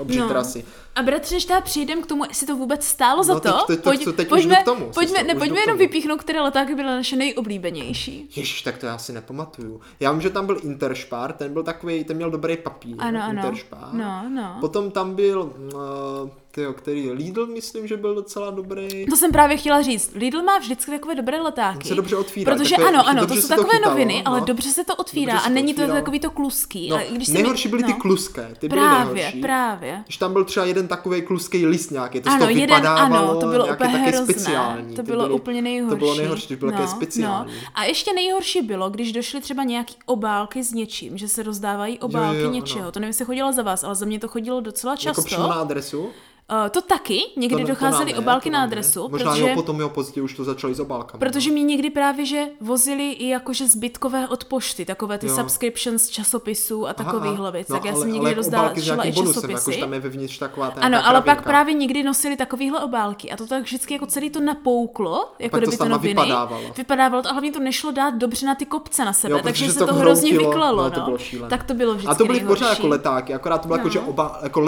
[0.00, 0.28] obří No.
[0.28, 0.64] trasy.
[0.94, 4.06] A bratře, než teda přijdem k tomu, jestli to vůbec stálo za No, to, teď-
[4.06, 8.28] už pojďme, k tomu, pojďme, ne, pojďme jenom vypíchnout, které letáky byly naše nejoblíbenější.
[8.36, 9.80] Ježíš, tak to já si nepamatuju.
[10.00, 12.96] Já vím, že tam byl Interspar, ten byl takový, ten měl dobrý papír.
[12.98, 13.42] Ano, ano.
[13.42, 13.88] Interspar.
[13.92, 14.56] No, no.
[14.60, 19.06] Potom tam byl, uh, tyjo, který Lidl, myslím, že byl docela dobrý.
[19.06, 20.10] To jsem právě chtěla říct.
[20.14, 21.88] Lidl má vždycky takové dobré letáky.
[21.88, 24.40] se dobře otvírá, Protože takové- ano, ano, to se jsou to takové chytalo, noviny, ale
[24.40, 24.46] no.
[24.46, 26.00] dobře se to otvírá Dobře se a to není to otvíralo.
[26.00, 26.88] takový to kluský.
[26.88, 27.98] No, a když nejhorší mi, byly ty no.
[27.98, 29.40] kluské, ty byly Právě, nejhorší.
[29.40, 30.02] právě.
[30.04, 33.46] Když tam byl třeba jeden takový kluský list nějaký, to Ano, toho jeden, ano, to
[33.46, 34.34] bylo úplně hrozné.
[34.34, 34.96] speciální.
[34.96, 35.90] To ty bylo úplně nejhorší.
[35.90, 37.52] To bylo nejhorší, to bylo také speciální.
[37.52, 37.68] No.
[37.74, 42.48] A ještě nejhorší bylo, když došly třeba nějaký obálky s něčím, že se rozdávají obálky
[42.50, 42.92] něčeho.
[42.92, 45.22] To nevím, jestli chodilo za vás, ale za mě to chodilo docela Jako často.
[45.22, 46.08] přímo na adresu?
[46.52, 49.48] Uh, to taky, někdy To to docházely ne, obálky to na adresu, Možná protože...
[49.48, 51.18] jo, potom jo, později už to začali s obálkami.
[51.18, 55.36] Protože mi někdy právě, že vozili i jakože zbytkové od pošty, takové ty Jo.
[55.36, 56.94] subscriptions časopisů a
[57.38, 57.50] aha.
[57.50, 57.72] věcí.
[57.72, 58.50] No, tak já ale- jsem někdy s
[58.84, 59.76] šla i časopisy.
[59.80, 63.46] tam je vevnitř taková ta Ano, ale pak právě někdy nosili takovýhle obálky a to
[63.46, 66.08] tak vždycky jako celý to napouklo, jako to kdyby to noviny.
[66.22, 66.62] vypadávalo.
[66.76, 69.72] Vypadávalo to a hlavně to nešlo dát dobře na ty kopce na sebe, Jo, takže
[69.72, 70.76] se to to hrozně vyklalo.
[70.90, 71.46] no, No, to.
[71.48, 73.92] Tak to bylo vždycky A to byly pořád jako letáky, akorát to bylo jako, No.
[73.92, 74.60] že oba, jako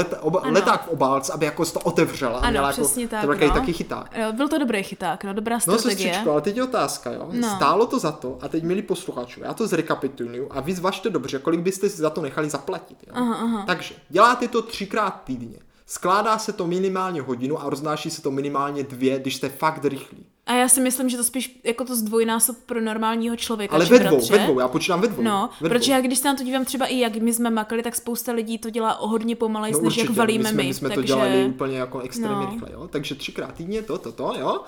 [0.44, 2.38] leták v obálce, aby jako to otevřela.
[2.38, 3.20] a Ano, měla jako, přesně tak.
[3.20, 3.54] To byl no.
[3.54, 4.10] taky chyták.
[4.16, 5.96] Jo, byl to dobrý chyták, no, dobrá No strategie.
[5.96, 7.28] sestřičko, ale teď je otázka, jo.
[7.32, 7.56] No.
[7.56, 11.38] Stálo to za to, a teď milí posluchačů, já to zrekapituluju a vy zvažte dobře,
[11.38, 12.98] kolik byste si za to nechali zaplatit.
[13.06, 13.12] Jo?
[13.16, 13.64] Aha, aha.
[13.66, 15.58] Takže děláte to třikrát týdně.
[15.86, 20.26] Skládá se to minimálně hodinu a roznáší se to minimálně dvě, když jste fakt rychlí.
[20.46, 23.74] A já si myslím, že to spíš jako to zdvojnásob pro normálního člověka.
[23.74, 24.32] Ale ve dvou, bratře.
[24.32, 25.22] ve dvou, já počítám ve dvou.
[25.22, 25.96] No, ve protože dvou.
[25.96, 28.58] já když se na to dívám třeba i jak my jsme makali, tak spousta lidí
[28.58, 30.68] to dělá o hodně pomalej, No než jak valíme my jsme, my.
[30.68, 31.06] my jsme to takže...
[31.06, 32.50] dělali úplně jako extrémně No.
[32.50, 32.88] rychle, jo.
[32.88, 34.60] Takže třikrát týdně to, to, to, jo.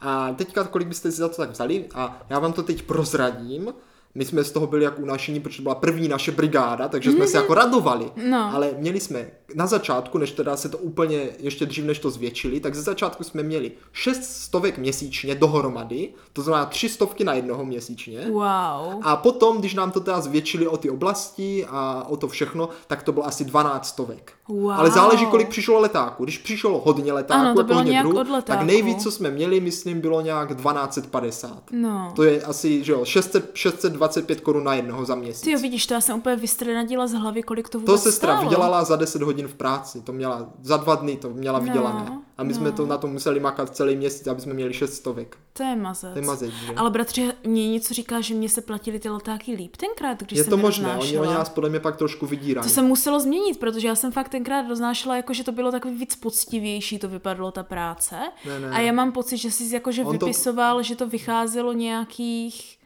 [0.00, 3.74] A teďka, kolik byste si za to tak vzali a já vám to teď prozradím.
[4.14, 7.26] My jsme z toho byli jako unašení, protože to byla první naše brigáda, takže jsme
[7.26, 8.10] se jako radovali.
[8.30, 8.50] No.
[8.54, 12.60] Ale měli jsme na začátku, než teda se to úplně, ještě dřív než to zvětšili,
[12.60, 17.64] tak ze začátku jsme měli šest stovek měsíčně dohromady, to znamená tři stovky na jednoho
[17.64, 18.26] měsíčně.
[18.30, 19.00] Wow.
[19.02, 23.02] A potom, když nám to teda zvětšili o ty oblasti a o to všechno, tak
[23.02, 24.32] to bylo asi 12 stovek.
[24.48, 24.70] Wow.
[24.72, 26.24] Ale záleží, kolik přišlo letáků.
[26.24, 28.58] Když přišlo hodně letáků, Ano, to jako bylo hodně nějak druhů, od letáků.
[28.58, 31.62] tak nejvíc, co jsme měli, myslím, bylo nějak 1250.
[31.72, 32.12] No.
[32.16, 35.40] To je asi, že jo, 600, 625 korun na jednoho za měsíc.
[35.42, 38.32] Ty jo, vidíš, to já jsem úplně vystrenadila z hlavy, kolik to to vůbec sestra
[38.32, 38.48] stálo.
[38.48, 42.18] vydělala za 10 hodin v práci, to měla, za dva dny to měla No, vydělané.
[42.38, 45.36] A my jsme to na to museli makat celý měsíc, aby jsme měli 6 stovek.
[45.52, 46.12] To je mazec.
[46.12, 46.72] To je mazec, že?
[46.76, 50.44] Ale bratře, mě něco říká, že mě se platili ty letáky líp tenkrát, když Je
[50.44, 52.62] jsem to je možné, oni, oni nás podle mě pak trošku vydírají.
[52.68, 55.94] To se muselo změnit, protože já jsem fakt tenkrát roznášela, jako že to bylo takový
[55.94, 58.16] víc poctivější, to vypadalo ta práce.
[58.46, 58.70] Ne, ne.
[58.70, 62.78] A já mám pocit, že jsi jakože On to- vypisoval, že to vycházelo nějakých...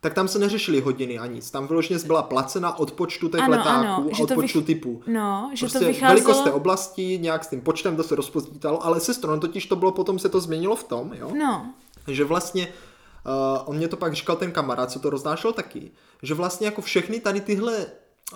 [0.00, 1.50] tak tam se neřešily hodiny a nic.
[1.50, 4.66] Tam vyloženě byla placena od počtu těch Ano, letáků ano, a od to počtu vych-
[4.66, 5.02] typů.
[5.06, 6.14] No, že Prostě to vycházelo...
[6.20, 9.76] velikost té oblasti, nějak s tím počtem to se rozpočítalo, ale sestro, no totiž to
[9.76, 11.74] bylo, potom se to změnilo v tom, jo, No,
[12.08, 15.90] že vlastně uh, on mě to pak říkal ten kamarád, co to roznášel taky,
[16.22, 17.86] že vlastně jako všechny tady tyhle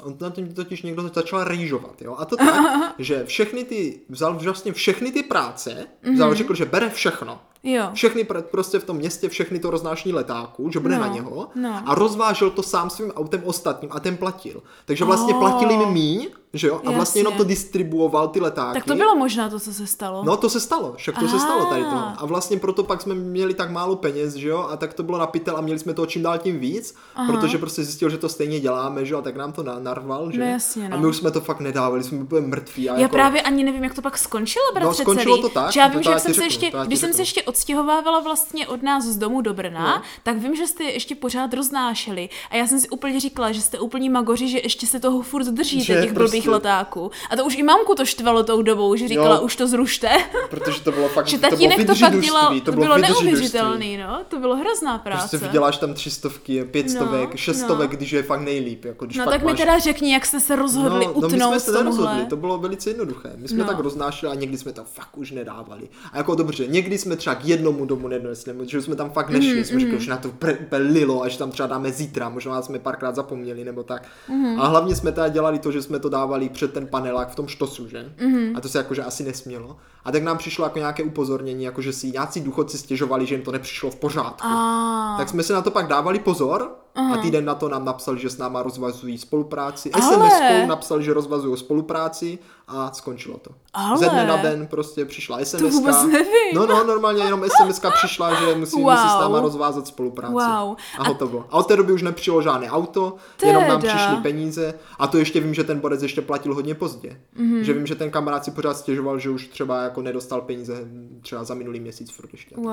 [0.03, 2.17] On na tím totiž někdo začal rejžovat, jo.
[2.19, 6.37] A to tak, že všechny ty, vzal vlastně všechny ty práce, vzal, Mhm.
[6.39, 7.41] řekl, že bere všechno.
[7.65, 7.91] Jo.
[7.95, 11.49] Všechny pr- prostě v tom městě, všechny to roznášení letáků, že bude No, na něho
[11.55, 11.83] no.
[11.87, 14.63] a rozvážel to sám svým autem ostatním a ten platil.
[14.85, 15.41] Takže vlastně Oh.
[15.41, 17.45] platili mi míň, že jo, a vlastně jenom Jasně.
[17.45, 18.75] to distribuoval ty letáky.
[18.75, 20.23] Tak to bylo možná to, co se stalo.
[20.25, 21.97] No to se stalo, však to se stalo tady to.
[22.17, 25.19] A vlastně proto pak jsme měli tak málo peněz, že jo, a tak to bylo
[25.19, 26.95] na a měli jsme toho čím dál tím víc,
[27.27, 30.31] protože prostě zjistil, že to stejně děláme, že jo, a tak nám to na- narval,
[30.33, 30.41] že?
[30.41, 30.97] No jasně, no.
[30.97, 32.91] A my už jsme to fakt nedávali, jsme byli mrtví.
[32.91, 35.43] A Já jako, právě ani nevím, jak to pak skončilo, bratře, No, skončilo celý.
[35.43, 37.43] to tak, že já to vím, že jsem se ještě, to když jsem se ještě
[37.59, 40.03] odstěhovávala vlastně od nás z domu do Brna, No.
[40.23, 42.29] tak vím, že jste ještě pořád roznášeli.
[42.51, 45.45] A já jsem si úplně říkala, že jste úplně magoři, že ještě se toho furt
[45.47, 47.11] držíte, Že těch blbých prostě- letáků.
[47.31, 49.43] A to už i mamku to štvalo tou dobou, že říkala, Jo.
[49.43, 50.09] už to zrušte.
[50.51, 53.27] Protože to bylo fakt, že to bylo tatínek to, fakt dělal, to, bylo vydržidůství.
[53.27, 54.21] neuvěřitelný, no.
[54.29, 55.19] To bylo hrozná práce.
[55.29, 57.77] Prostě vyděláš tam tři stovky, pět No, stovek, šest no.
[57.87, 58.85] když je fakt nejlíp.
[58.85, 59.61] Jako když No tak mi máš...
[59.61, 62.27] teda řekni, jak jste se rozhodli no, no, my utnout jsme se tomuhle.
[62.29, 63.33] to bylo velice jednoduché.
[63.37, 63.65] My jsme No.
[63.65, 65.89] tak roznášeli a někdy jsme to fakt už nedávali.
[66.13, 69.55] A jako dobře, někdy jsme třeba k jednomu domu nedonesli, že jsme tam fakt nešli,
[69.55, 72.63] Mhm, jsme řekli, že na to pre- úplně lilo, až tam třeba dáme zítra, možná
[72.63, 74.03] jsme párkrát zapomněli nebo tak.
[74.29, 74.61] Mhm.
[74.61, 77.49] A hlavně jsme teda dělali to, že jsme to dávali před ten panelák v tom
[77.49, 78.13] štosu, že?
[78.21, 78.57] Mhm.
[78.57, 79.77] A to se jakože asi nesmělo.
[80.05, 83.45] A tak nám přišlo jako nějaké upozornění, jako že si nějací důchodci stěžovali, že jim
[83.45, 84.47] to nepřišlo v pořádku.
[84.47, 88.17] A, Tak jsme si na to pak dávali pozor a týden na to nám napsal,
[88.17, 89.91] že s náma rozvazují spolupráci.
[89.93, 93.51] Ale- SMS-kou napsal, že rozvazují spolupráci a skončilo to.
[93.73, 95.75] Ale- Ze dne na den prostě přišla SMS.
[95.75, 96.55] vůbec nevím.
[96.55, 98.91] No, no, normálně jenom SMS přišla, že musí, Wow.
[98.93, 100.33] musí s náma rozvázat spolupráci.
[100.33, 100.77] Wow.
[100.99, 101.45] A hotovo.
[101.51, 103.95] A od té doby už nepřišlo žádné auto, jenom nám Teda.
[103.95, 104.75] přišly peníze.
[104.99, 107.21] A to ještě vím, že ten borec ještě platil hodně pozdě.
[107.37, 107.55] Mhm.
[107.55, 107.61] Mm-hmm.
[107.61, 110.85] Že vím, že ten kamarád si pořád stěžoval, že už třeba jako nedostal peníze
[111.21, 112.55] třeba za minulý měsíc furt ještě.
[112.57, 112.67] wow,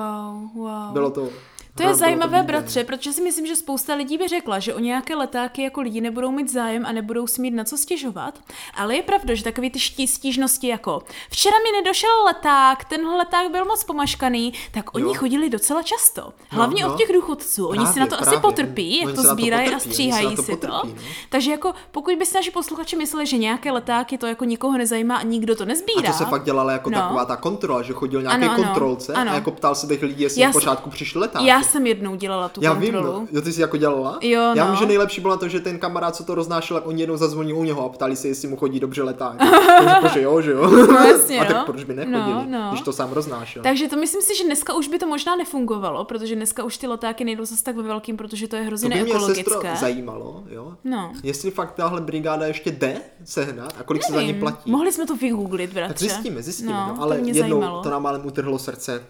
[0.54, 0.92] wow.
[0.92, 1.28] Bylo to...
[1.74, 5.14] To je zajímavé, bratře, protože si myslím, že spousta lidí by řekla, že o nějaké
[5.16, 8.38] letáky jako lidi nebudou mít zájem a nebudou si mít na co stěžovat.
[8.74, 13.50] Ale je pravda, že takové ty ští, stížnosti jako včera mi nedošel leták, tenhle leták
[13.50, 15.14] byl moc pomaškaný, tak oni Jo.
[15.14, 16.32] chodili docela často.
[16.48, 16.92] Hlavně no.
[16.92, 17.66] od těch důchodců.
[17.66, 18.40] Oni si Právě, na to asi právě.
[18.40, 20.66] potrpí, jak Oni to to sbírají a stříhají to si to.
[20.66, 21.02] potrpí, no.
[21.28, 25.16] Takže jako pokud by si naši posluchači mysleli, že nějaké letáky to jako nikoho nezajímá
[25.16, 26.12] a nikdo to A nezbírá.
[26.12, 26.98] to se fakt dělala jako No.
[27.00, 29.30] taková ta kontrola, že chodil nějaký Ano, kontrolce ano.
[29.30, 31.46] a jako ptal se těch lidí, jestli Já v si- pořádku přišli letáky.
[31.46, 33.20] Já Já jsem jednou dělala tu Já vím, kontrolu.
[33.20, 33.26] no.
[33.32, 34.18] Jo, ty jsi jako dělala?
[34.20, 34.70] Jo, Já no.
[34.70, 37.58] vím, že nejlepší bylo to, že ten kamarád, co to roznášel, tak oni jednou zazvonili
[37.58, 39.38] u něho a ptali se, jestli mu chodí dobře letání.
[40.02, 40.70] Takže že jo, že jo.
[40.70, 41.62] No, jasně, a tak no.
[41.66, 42.68] proč by nechodili, No, no.
[42.70, 43.62] když to sám roznášel.
[43.62, 46.86] Takže to myslím si, že dneska už by to možná nefungovalo, protože dneska už ty
[46.86, 50.44] letáky nejdou zase tak ve velkým, protože to je To hrozně by mě sestro zajímalo,
[50.50, 50.72] jo.
[50.84, 51.12] No.
[51.22, 54.40] Jestli fakt tahle brigáda ještě jde sehnat a kolik se za ně Nevím.
[54.40, 54.70] platí.
[54.70, 55.88] Mohli jsme to vygooglit, bratře.
[55.94, 56.72] Tak zjistíme, zjistíme.
[56.72, 57.82] No, No, to ale mě jednou zajímalo.
[57.82, 59.04] to nám málem utrhlo srdce,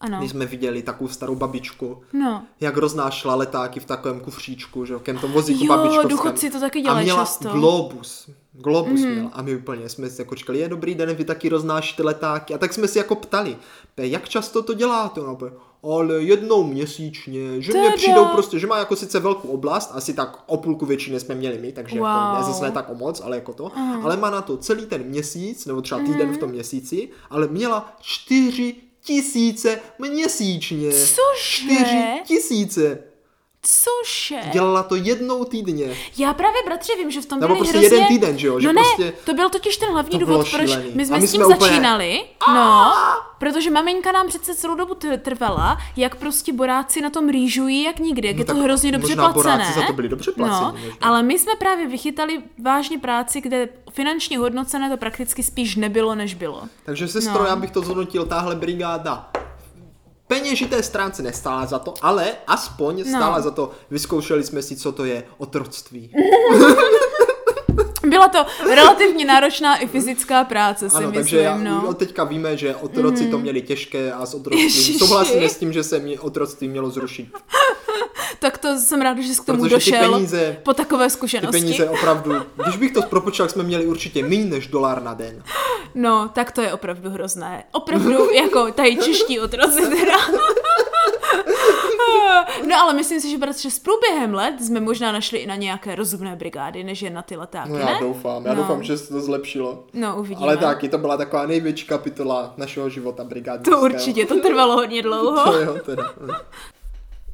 [0.00, 0.18] Ano.
[0.18, 2.42] když jsme viděli takovou starou babičku, No.
[2.60, 6.10] jak roznášela letáky v takovém kufříčku, že jo, kem tom vozíku Jo, babičkovském.
[6.10, 7.48] důchodci to taky A dělají měla často.
[7.48, 8.30] globus.
[8.52, 9.08] Globus Mhm.
[9.08, 9.14] mm.
[9.14, 9.30] měla.
[9.32, 12.54] A my úplně jsme si jako říkali, je dobrý den, vy taky roznášíte letáky.
[12.54, 13.56] A tak jsme si jako ptali,
[13.94, 15.20] "Pe, jak často to děláte?
[15.20, 15.50] Úplně,
[15.82, 17.96] ale jednou měsíčně, že mě Teda.
[17.96, 21.58] přijdou prostě, že má jako sice velkou oblast, asi tak o půlku většiny jsme měli
[21.58, 22.08] my, takže Wow.
[22.08, 24.86] jako, ne, zase ne tak o moc, ale jako to, ale má na to celý
[24.86, 28.74] ten měsíc, nebo třeba týden v tom měsíci, ale měla čtyři
[29.06, 30.90] tisíce měsíčně.
[30.92, 31.14] Cože?
[31.40, 32.98] Čtyři tisíce.
[33.68, 34.36] Cože?
[34.52, 35.94] Dělala to jednou týdně.
[36.18, 37.96] Já právě, bratře, vím, že v tom Nebo byli prostě hrozně...
[37.96, 40.46] jeden týden, že jo, že no ne, prostě- to byl totiž ten hlavní To důvod,
[40.50, 42.24] proč my jsme my s tím úplně- začínali.
[42.54, 42.92] No,
[43.38, 47.98] protože maminka nám přece celou dobu tr- trvala, jak prostě boráci na tom rýžují jak
[47.98, 49.56] nikdy, jak je to hrozně dobře možná placené.
[49.56, 50.96] boráci za to byli dobře placeni, No, možná.
[51.00, 56.34] ale my jsme právě vychytali vážně práci, kde finančně hodnocené to prakticky spíš nebylo, než
[56.34, 56.62] bylo.
[56.84, 57.48] Takže sestro, No.
[57.48, 59.30] já bych to zhodnotil, tahle brigáda
[60.26, 65.04] peněžité stránce nestála za to, ale aspoň stála za to, vyzkoušeli jsme si, co to
[65.04, 66.12] je otroctví.
[68.06, 71.94] Byla to relativně náročná i fyzická práce, si Ano, myslím, takže já, no.
[71.94, 74.98] teďka víme, že otroci to měli těžké a s otroctvím Ježiši.
[74.98, 77.28] souhlasíme s tím, že se mě otroctví mělo zrušit.
[78.38, 81.10] Tak to jsem ráda, že jsi k tomu Protože ty došel peníze- po takové Ty
[81.10, 81.60] zkušenosti.
[81.60, 82.34] peníze opravdu,
[82.64, 85.42] když bych to propočítal, jsme měli určitě méně než dolar na den.
[85.94, 87.64] No, tak to je opravdu hrozné.
[87.72, 90.16] Opravdu, jako tady čeští otroci teda.
[92.68, 95.94] No ale myslím si, že bratře s průběhem let jsme možná našli i na nějaké
[95.94, 97.82] rozumné brigády, než jen na ty letáky, No ne?
[97.92, 98.62] já doufám, já No.
[98.62, 99.84] doufám, že se to zlepšilo.
[99.92, 100.40] No, uvidíme.
[100.46, 103.70] Ale taky, to byla taková největší kapitola našeho života brigády.
[103.70, 105.44] To určitě, to trvalo hodně dlouho.
[105.52, 106.12] To jo, teda.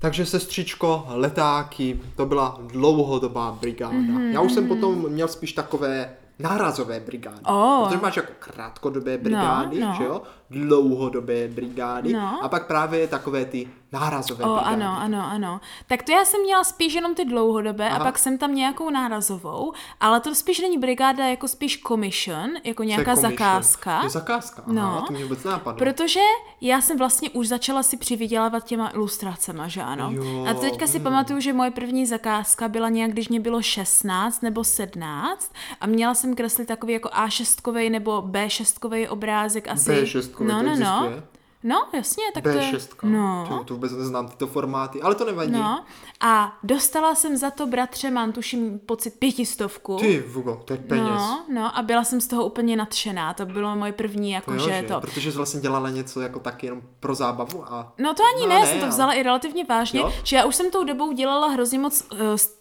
[0.02, 3.94] Takže sestřičko, letáky, to byla dlouhodobá brigáda.
[3.94, 4.32] Mm-hmm.
[4.32, 7.40] Já už jsem potom měl spíš takové nárazové brigády.
[7.44, 7.84] Oh.
[7.84, 9.94] Protože máš jako krátkodobé brigády, no.
[9.96, 10.22] že jo?
[10.52, 12.12] Dlouhodobé brigády.
[12.12, 12.44] No.
[12.44, 14.74] A pak právě takové ty nárazové O, brigády.
[14.82, 15.60] ano, ano, ano.
[15.86, 17.96] Tak to já jsem měla spíš jenom ty dlouhodobé Aha.
[17.98, 22.82] a pak jsem tam nějakou nárazovou, ale to spíš není brigáda, jako spíš commission, jako
[22.82, 23.32] To nějaká commission.
[23.32, 24.00] zakázka.
[24.02, 25.04] Je zakázka, aha, No.
[25.06, 25.78] to mě vůbec nápadlo.
[25.78, 26.20] Protože
[26.60, 30.10] já jsem vlastně už začala si přivydělávat těma ilustracema, že ano.
[30.12, 31.04] Jo, a teďka si mm.
[31.04, 36.14] pamatuju, že moje první zakázka byla nějak, když mě bylo 16 nebo 17 a měla
[36.14, 39.90] jsem kreslit takový jako A6 nebo B6 obrázek asi.
[39.90, 41.22] B6 no, no, no.
[41.62, 42.72] No, jasně, tak to je...
[42.72, 42.88] B6.
[43.02, 43.46] No.
[43.48, 45.52] To, to vůbec neznám tyto formáty, ale to nevadí.
[45.52, 45.84] No,
[46.20, 49.96] a dostala jsem za to, bratře, mám tuším pocit pětistovku.
[49.96, 51.06] Ty, Vugo, to je peněz.
[51.06, 53.34] No, no, a byla jsem z toho úplně nadšená.
[53.34, 55.00] To bylo moje první, jako To jo, že to...
[55.00, 57.92] Protože jsi vlastně dělala něco jako tak jenom pro zábavu a...
[57.98, 60.12] No to ani No ne, ne, jsem to ale- vzala i relativně vážně, Jo?
[60.24, 62.18] že já už jsem tou dobou dělala hrozně moc uh,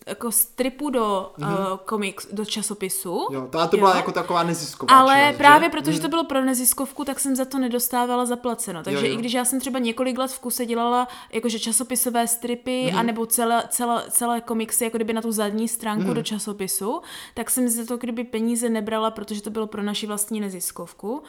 [0.07, 1.47] jako stripů do uh,
[1.85, 3.27] komiks, do časopisu.
[3.31, 5.71] Jo, to, a to byla jako taková nezisková Ale činnost, právě že?
[5.71, 8.83] protože to bylo pro neziskovku, tak jsem za to nedostávala zaplaceno.
[8.91, 9.17] Takže Jo, jo.
[9.17, 12.99] i když já jsem třeba několik let v kuse dělala jakože časopisové stripy, Mhm.
[12.99, 16.13] anebo celé, celé, celé komiksy jako kdyby na tu zadní stránku Mhm.
[16.13, 17.01] do časopisu,
[17.33, 21.11] tak jsem za to kdyby peníze nebrala, protože to bylo pro naši vlastní neziskovku.
[21.11, 21.21] Uh,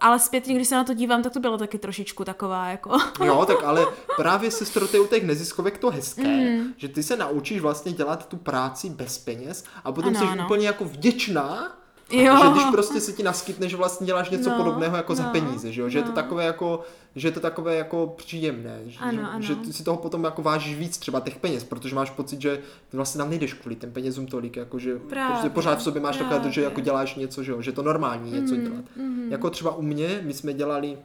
[0.00, 2.98] ale zpětně, když se na to dívám, tak to bylo taky trošičku taková jako...
[3.24, 6.74] Jo, tak ale právě sestro, to je u těch neziskovek to hezké, Mhm.
[6.76, 10.44] že ty se naučíš vlastně dělat tu práci bez peněz a potom Ano, jsi ano.
[10.44, 11.72] úplně jako vděčná,
[12.12, 12.36] Jo.
[12.44, 15.30] že když prostě se ti naskytne, že vlastně děláš něco No, podobného jako za no,
[15.32, 15.88] peníze, že, jo?
[15.88, 16.14] že je to no.
[16.14, 16.80] takové jako,
[17.16, 19.42] že je to takové jako příjemné, že, Ano, ano.
[19.42, 22.56] že ty si toho potom jako vážíš víc třeba těch peněz, protože máš pocit, že
[22.90, 26.02] ty vlastně tam nejdeš kvůli těm penězům tolik, jako že Právě, prostě pořád v sobě
[26.02, 26.64] máš takové to, že právě.
[26.64, 27.62] jako děláš něco, že, jo?
[27.62, 28.84] že je to normální něco Mhm, dělat.
[29.30, 30.98] Jako třeba u mě, my jsme dělali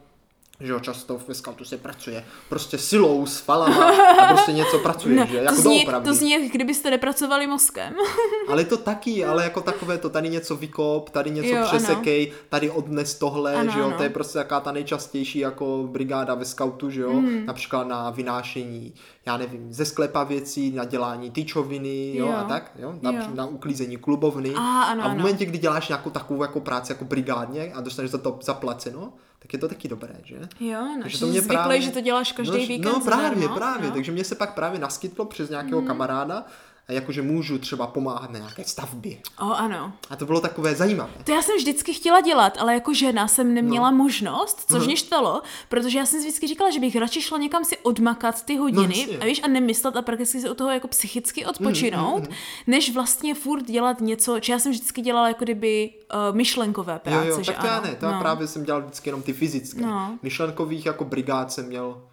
[0.59, 3.91] že jo, často ve scoutu se pracuje prostě silou, s falama
[4.21, 5.37] a prostě něco pracuje, No, že?
[5.37, 6.07] to, Jako zní, doopravdy.
[6.09, 7.93] to zní, jak kdybyste nepracovali mozkem.
[8.49, 11.67] Ale to taky, ale jako takové to, tady něco vykop, tady něco Jo, jo, ano.
[11.67, 13.97] přesekej, tady odnes tohle, Ano, že jo, ano.
[13.97, 17.45] to je prostě taká ta nejčastější jako brigáda ve scoutu, že jo, Mhm.
[17.45, 18.93] například na vynášení,
[19.25, 22.33] já nevím, ze sklepa věcí, na dělání tyčoviny, jo, Jo.
[22.37, 23.19] a tak, jo, na, Jo.
[23.33, 24.53] na uklízení klubovny.
[24.55, 25.15] A, ano, a v ano.
[25.17, 29.13] momentě, kdy děláš nějakou takovou jako práci jako brigádně a dostaneš za to zaplaceno,
[29.45, 30.36] tak je to taky dobré, že?
[30.60, 32.99] Jo, no, Takže že to mě zvyklý, právě- že to děláš každý no, víkend No
[32.99, 33.93] právě, zadarmo, právě, no.
[33.93, 36.45] takže mě se pak právě naskytlo přes nějakého kamaráda a
[36.93, 39.17] jakože můžu třeba pomáhat na nějaké stavbě.
[39.39, 39.93] O, ano.
[40.10, 41.12] A to bylo takové zajímavé.
[41.24, 43.98] To já jsem vždycky chtěla dělat, ale jako žena jsem neměla no.
[43.98, 47.78] možnost, což mě štvalo, protože já jsem vždycky říkala, že bych radši šla někam si
[47.78, 49.17] odmakat ty hodiny jasně.
[49.17, 52.24] a víš, a nemyslet a prakticky si u toho jako psychicky odpočinout,
[52.67, 55.89] než vlastně furt dělat něco, či já jsem vždycky dělala jako kdyby
[56.30, 57.88] uh, myšlenkové práce, jo, jo, že tak to já ano.
[57.88, 58.19] ne, to já no.
[58.19, 59.82] právě jsem dělal vždycky jenom ty fyzické.
[59.82, 60.19] No.
[60.21, 62.04] Myšlenkových jako brigád jsem měl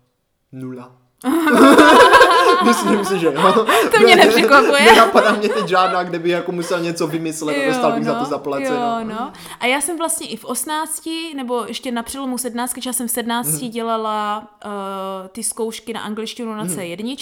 [0.53, 1.02] nula.
[2.65, 3.33] Myslím si, že jo.
[3.95, 4.83] To mě nepřekvapuje.
[4.85, 8.19] Nenapadá mě teď žádná, kde by jako musel něco vymyslet a dostal bych za to
[8.21, 9.05] Jo, zaplaceno.
[9.05, 9.33] no.
[9.61, 13.09] A já jsem vlastně i v 18, nebo ještě na přelomu 17, že já jsem
[13.09, 13.71] v 17 Mhm.
[13.71, 14.71] dělala uh,
[15.29, 16.73] ty zkoušky na angličtinu na Mhm.
[16.77, 17.17] C1,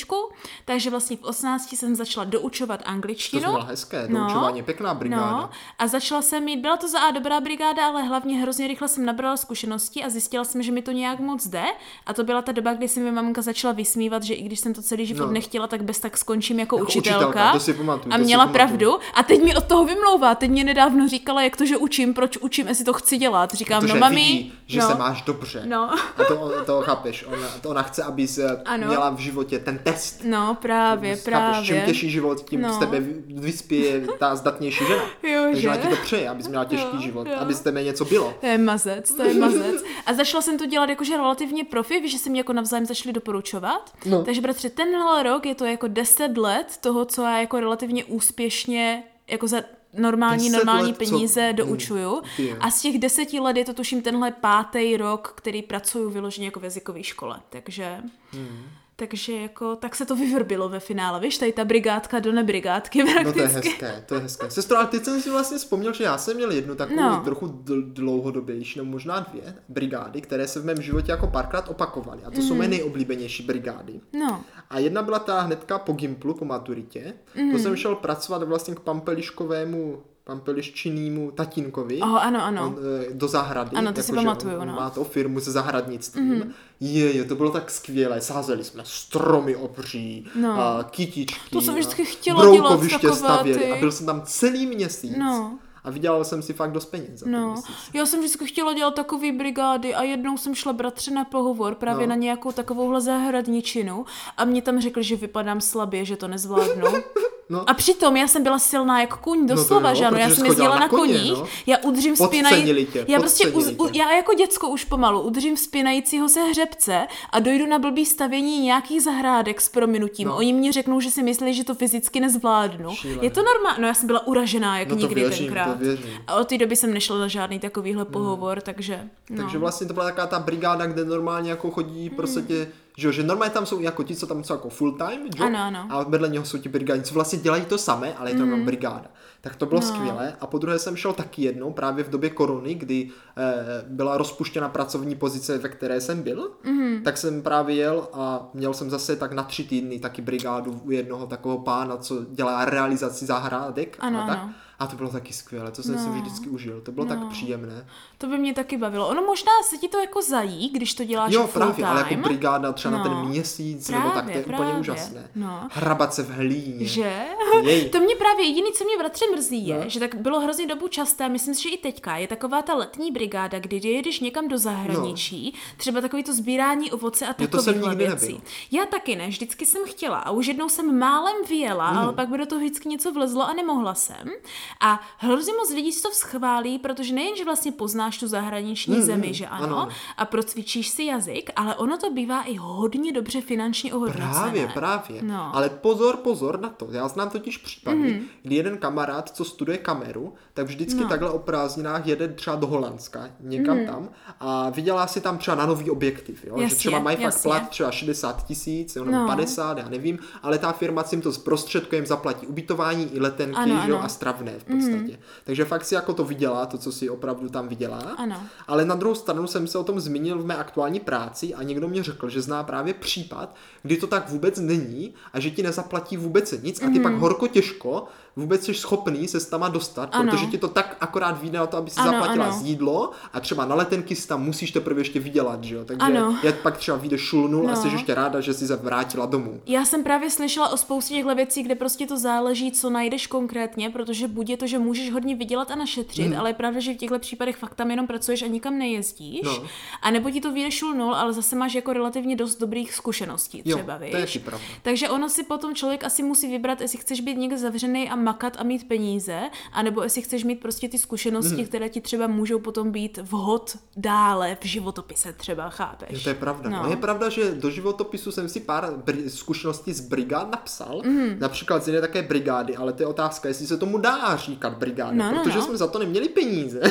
[0.65, 3.43] takže vlastně v 18 jsem začala doučovat To angličtinu.
[3.53, 5.31] bylo hezké, doučování, pěkná brigáda.
[5.31, 8.89] No, a začala jsem mít, byla to za A dobrá brigáda, ale hlavně hrozně rychle
[8.89, 11.65] jsem nabrala zkušenosti a zjistila jsem, že mi to nějak moc jde.
[12.07, 14.75] A to byla ta doba, kdy si mi mamka začala vysmívat, že i když jsem
[14.75, 15.33] to celý život No.
[15.33, 17.19] nechtěla, tak bez tak skončím jako, Jako učitelka.
[17.27, 18.55] učitelka, to si pamatuju, a to si měla pamatuju.
[18.67, 18.99] pravdu.
[19.15, 20.35] A teď mi od toho vymlouvá.
[20.35, 23.55] Teď mě nedávno říkala, jak to, že učím, proč učím, jestli to chci dělat.
[23.55, 24.89] Říkám, Protože no mami, vidí, že no.
[24.89, 25.63] se máš dobře.
[25.67, 25.91] No.
[26.19, 28.87] A to, to chápeš, ona, to ona chce, abys eh, Ano.
[28.87, 30.21] měla v životě ten test.
[30.25, 31.83] No, právě, Chápeš, čím právě.
[31.87, 32.73] těžší život, tím No.
[32.73, 35.03] z tebe vy- vyspěje ta zdatnější žena.
[35.23, 35.69] Jo, Takže že?
[35.69, 37.35] ona ti to přeje, abys měla těžký Jo, život, jo.
[37.39, 38.35] aby z tebe něco bylo.
[38.41, 39.83] To je mazec, to je mazec.
[40.07, 43.13] A začala jsem to dělat jakože relativně profi, víš, že se mi jako navzájem začali
[43.13, 43.80] doporučovat.
[44.07, 44.25] No.
[44.25, 49.03] Takže bratře, tenhle rok je to jako 10 let toho, co já jako relativně úspěšně
[49.27, 49.63] jako za
[49.95, 52.23] normální, 10 normální let, co- peníze Hmm, doučuju.
[52.37, 52.57] ty jo.
[52.61, 56.61] A z těch deseti let je to tuším tenhle pátý rok, který pracuju vyloženě jako
[56.61, 57.41] v jazykové škole.
[57.51, 57.99] Takže...
[58.33, 58.63] Hmm.
[59.09, 63.13] Takže jako, tak se to vyvrbilo ve finále, víš, tady ta brigádka do nebrigádky No
[63.13, 63.33] prakticky.
[63.35, 64.51] to je hezké, to je hezké.
[64.51, 67.11] Sestro, ale teď jsem si vlastně vzpomněl, že já jsem měl jednu takovou No.
[67.11, 67.23] no.
[67.25, 72.21] trochu dl- dlouhodobější, nebo možná dvě brigády, které se v mém životě jako párkrát opakovaly.
[72.25, 74.01] A to jsou mé nejoblíbenější brigády.
[74.13, 77.13] No, A jedna byla ta hnedka po Gimplu, po maturitě.
[77.37, 77.53] Mhm.
[77.53, 82.01] To jsem šel pracovat vlastně k pampeliškovému, pampeliščinnému tatínkovi.
[82.03, 82.67] oh, ano, ano.
[82.67, 82.77] On,
[83.11, 83.77] eh, do zahrady.
[83.77, 84.75] Ano, to si jakože pamatuju, on, no.
[84.75, 86.35] Má to firmu se zahradnictvím.
[86.35, 86.51] Mm-hmm.
[86.81, 88.21] Je, je, to bylo tak skvělé.
[88.21, 90.53] Sázeli jsme stromy obří, No.
[90.61, 91.51] a kytičky.
[91.51, 93.59] To jsem vždycky chtěla dělat takové stavěli.
[93.59, 95.17] ty- A byl jsem tam celý měsíc.
[95.19, 95.59] No.
[95.85, 97.77] A vydělal jsem si fakt dost peněz za No, měsíc.
[97.95, 102.07] já jsem vždycky chtěla dělat takový brigády a jednou jsem šla bratře na pohovor právě
[102.07, 102.11] No.
[102.11, 104.05] na nějakou takovouhle zahradničinu
[104.37, 106.87] a mě tam řekl, že vypadám slabě, že to nezvládnu.
[107.51, 107.71] No.
[107.71, 110.47] A přitom já jsem byla silná jak kuň, to doslova, jo, že ano, já jsem
[110.47, 111.47] jezdila na koních, no.
[111.67, 116.29] já udržím Podcenili spinají, já prostě, uz, u, já jako děcko už pomalu udržím spinajícího
[116.29, 120.29] se hřebce a dojdu na blbý stavění nějakých zahrádek s prominutím.
[120.29, 120.37] No.
[120.37, 122.91] Oni mě řeknou, že si myslí, že to fyzicky nezvládnu.
[122.95, 123.25] Šílené.
[123.25, 125.79] Je to normální, no já jsem byla uražená jak No nikdy věřím, tenkrát.
[126.27, 129.09] A od té doby jsem nešla na žádný takovýhle pohovor, takže...
[129.31, 129.43] No.
[129.43, 132.17] Takže vlastně to byla taková ta brigáda, kde normálně jako chodí Hmm.
[132.17, 135.21] prostě tě, že, že normálně tam jsou jako ti, co tam jsou jako full time
[135.35, 135.87] job, Ano, ano.
[135.91, 138.65] a vedle něho jsou ti brigádi, co vlastně dělají to samé, ale je to jenom
[138.65, 139.07] brigáda.
[139.41, 139.87] Tak to bylo No.
[139.87, 140.35] skvělé.
[140.41, 143.55] A po druhé jsem šel taky jednou, právě v době korony, kdy eh,
[143.89, 147.03] byla rozpuštěna pracovní pozice, ve které jsem byl, Mhm.
[147.05, 150.91] tak jsem právě jel a měl jsem zase tak na tři týdny taky brigádu u
[150.91, 154.39] jednoho takového pána, co dělá realizaci zahrádek Ano, a tak.
[154.39, 154.53] ano.
[154.81, 156.13] A to bylo taky skvělé, to jsem si No.
[156.13, 157.29] vždycky užil, to bylo tak No.
[157.31, 157.87] příjemné.
[158.19, 159.09] To by mě taky bavilo.
[159.09, 161.87] Ono možná se ti to jako zají, když to děláš Jo, právě, time.
[161.87, 163.11] ale jako brigáda třeba na No.
[163.11, 164.81] ten měsíc, nebo tak, to je Právě, úplně právě.
[164.81, 165.31] úžasné.
[165.35, 165.69] No.
[165.73, 166.87] Hrabat se v hlíně.
[166.87, 167.23] Že?
[167.63, 167.89] Jej.
[167.89, 169.91] To mě právě jediný, co mě bratře mrzí, je, No.
[169.91, 173.13] že tak bylo hrozně dobu časté, myslím si, že i teďka, je taková ta letní
[173.13, 177.63] brigáda, kdy jedeš někam do zahraničí, třeba takový to sbírání ovoce a No.
[177.73, 178.27] nikdy věcí.
[178.27, 178.41] nebyl.
[178.71, 181.99] Já taky ne, vždycky jsem chtěla a už jednou jsem málem vyjela, Hmm.
[181.99, 184.31] ale pak by do toho vždycky něco vlezlo a nemohla jsem.
[184.81, 189.35] A hrozně moc lidí si to schválí, protože nejen, že vlastně poznáš tu zahraniční zemi,
[189.35, 189.89] že ano, Hmm, ano.
[190.17, 194.33] a procvičíš si jazyk, ale ono to bývá i hodně dobře finančně ohodnocené.
[194.33, 195.23] Právě, právě.
[195.23, 195.57] No.
[195.57, 196.89] Ale pozor, pozor na to.
[196.91, 198.27] Já znám totiž případy, mm.
[198.43, 201.09] kdy jeden kamarád, co studuje kameru, tak vždycky No.
[201.09, 203.87] takhle o prázdninách jede třeba do Holandska, někam mm.
[203.87, 204.09] tam
[204.41, 206.45] a vydělá si tam třeba na nový objektiv.
[206.45, 206.55] Jo?
[206.57, 209.27] že Jasně, třeba mají fakt plat třeba 60 tisíc nebo No.
[209.27, 213.57] 50, já nevím, ale ta firma si jim to zprostředkuje, jim zaplatí ubytování i letenky
[213.57, 213.97] Ano, že jo?
[213.97, 214.05] ano.
[214.05, 215.13] a stravné v podstatě.
[215.13, 215.23] Mm.
[215.45, 217.99] Takže fakt si jako to vydělá, to, co si opravdu tam vydělá.
[217.99, 218.43] Ano.
[218.69, 221.89] Ale na druhou stranu jsem se o tom zmínil v mé aktuální práci a někdo
[221.89, 226.17] mě řekl, že zná právě případ, kdy to tak vůbec není a že ti nezaplatí
[226.17, 227.03] vůbec nic a ty Mhm.
[227.03, 228.05] pak horko těžko
[228.37, 230.31] vůbec jsi schopný se s tama dostat, Ano.
[230.33, 232.61] protože ti to tak akorát vyjde na to, aby si Ano, zaplatila ano.
[232.65, 235.85] jídlo a třeba na letenky si tam musíš teprve ještě vydělat, že jo?
[235.85, 236.39] Takže Ano.
[236.43, 237.77] jak pak třeba vyjdeš šulnul a No.
[237.83, 239.61] jsi ještě ráda, že jsi se vrátila domů.
[239.67, 243.91] Já jsem právě slyšela o spoustě těchto věcí, kde prostě to záleží, co najdeš konkrétně,
[243.91, 246.41] protože buď je to, že můžeš hodně vydělat a našetřit, Hmm.
[246.41, 249.41] ale je pravda, že v těchto případech fakt tam jenom pracuješ a nikam nejezdíš.
[249.45, 249.63] No.
[250.03, 253.63] A nebo ti to vyjde šul nul, ale zase máš jako relativně dost dobrých zkušeností
[253.65, 254.13] Jo, třeba, to víš?
[254.15, 254.65] je taky pravda.
[254.83, 258.57] Takže ono si potom člověk asi musí vybrat, jestli chceš být někde zavřený a makat
[258.59, 259.41] a mít peníze,
[259.73, 261.65] anebo jestli chceš mít prostě ty zkušenosti, Hmm.
[261.67, 266.09] které ti třeba můžou potom být vhod dále v životopise třeba, chápeš?
[266.11, 266.71] Jo, to je pravda.
[266.71, 266.91] No.
[266.91, 271.21] Je pravda, že do životopisu jsem si pár br- zkušeností z brigád napsal, Mhm.
[271.21, 271.37] mm.
[271.39, 275.13] například z jedné také brigády, ale to je otázka, jestli se tomu dá říkat brigáda,
[275.13, 275.65] No, no, protože no.
[275.65, 276.81] jsme za to neměli peníze.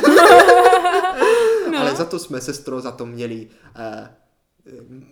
[1.72, 1.78] No.
[1.80, 4.06] Ale za to jsme, sestro, za to měli uh,